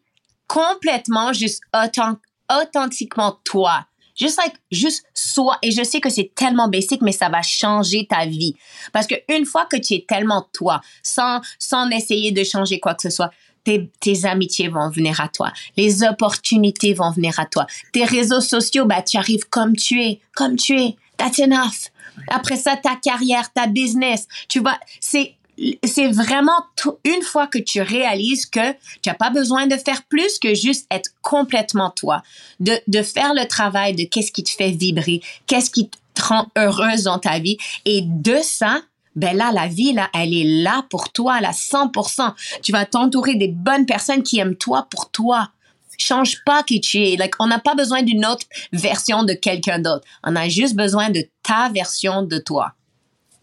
[0.48, 2.20] complètement juste authen-
[2.52, 3.88] authentiquement toi.
[4.20, 5.58] Juste like, juste sois.
[5.62, 8.56] Et je sais que c'est tellement basic, mais ça va changer ta vie.
[8.92, 12.94] Parce que une fois que tu es tellement toi, sans, sans essayer de changer quoi
[12.94, 13.32] que ce soit,
[13.64, 15.52] tes, amitiés vont venir à toi.
[15.78, 17.68] Les opportunités vont venir à toi.
[17.92, 20.96] Tes réseaux sociaux, bah, tu arrives comme tu es, comme tu es.
[21.18, 21.92] That's enough.
[22.28, 24.28] Après ça, ta carrière, ta business.
[24.50, 25.36] Tu vois, c'est,
[25.84, 26.66] c'est vraiment
[27.04, 30.88] une fois que tu réalises que tu n'as pas besoin de faire plus que juste
[30.92, 32.24] être complètement toi,
[32.60, 36.48] de, de faire le travail de qu'est-ce qui te fait vibrer, qu'est-ce qui te rend
[36.58, 37.58] heureuse dans ta vie.
[37.86, 38.82] Et de ça,
[39.16, 42.34] ben là, la vie, là, elle est là pour toi, à 100%.
[42.62, 45.50] Tu vas t'entourer des bonnes personnes qui aiment toi pour toi.
[45.98, 47.16] Change pas qui tu es.
[47.16, 50.06] Like, on n'a pas besoin d'une autre version de quelqu'un d'autre.
[50.24, 52.74] On a juste besoin de ta version de toi.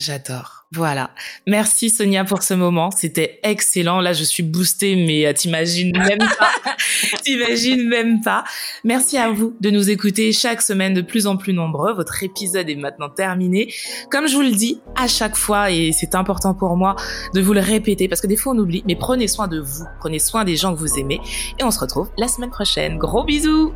[0.00, 0.64] J'adore.
[0.70, 1.10] Voilà.
[1.46, 2.92] Merci Sonia pour ce moment.
[2.92, 4.00] C'était excellent.
[4.00, 6.50] Là, je suis boostée, mais euh, t'imagines même pas.
[7.24, 8.44] t'imagines même pas.
[8.84, 11.94] Merci à vous de nous écouter chaque semaine de plus en plus nombreux.
[11.94, 13.74] Votre épisode est maintenant terminé.
[14.08, 16.94] Comme je vous le dis à chaque fois, et c'est important pour moi
[17.34, 19.84] de vous le répéter parce que des fois on oublie, mais prenez soin de vous.
[19.98, 21.20] Prenez soin des gens que vous aimez.
[21.58, 22.98] Et on se retrouve la semaine prochaine.
[22.98, 23.72] Gros bisous!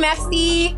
[0.00, 0.74] Merci!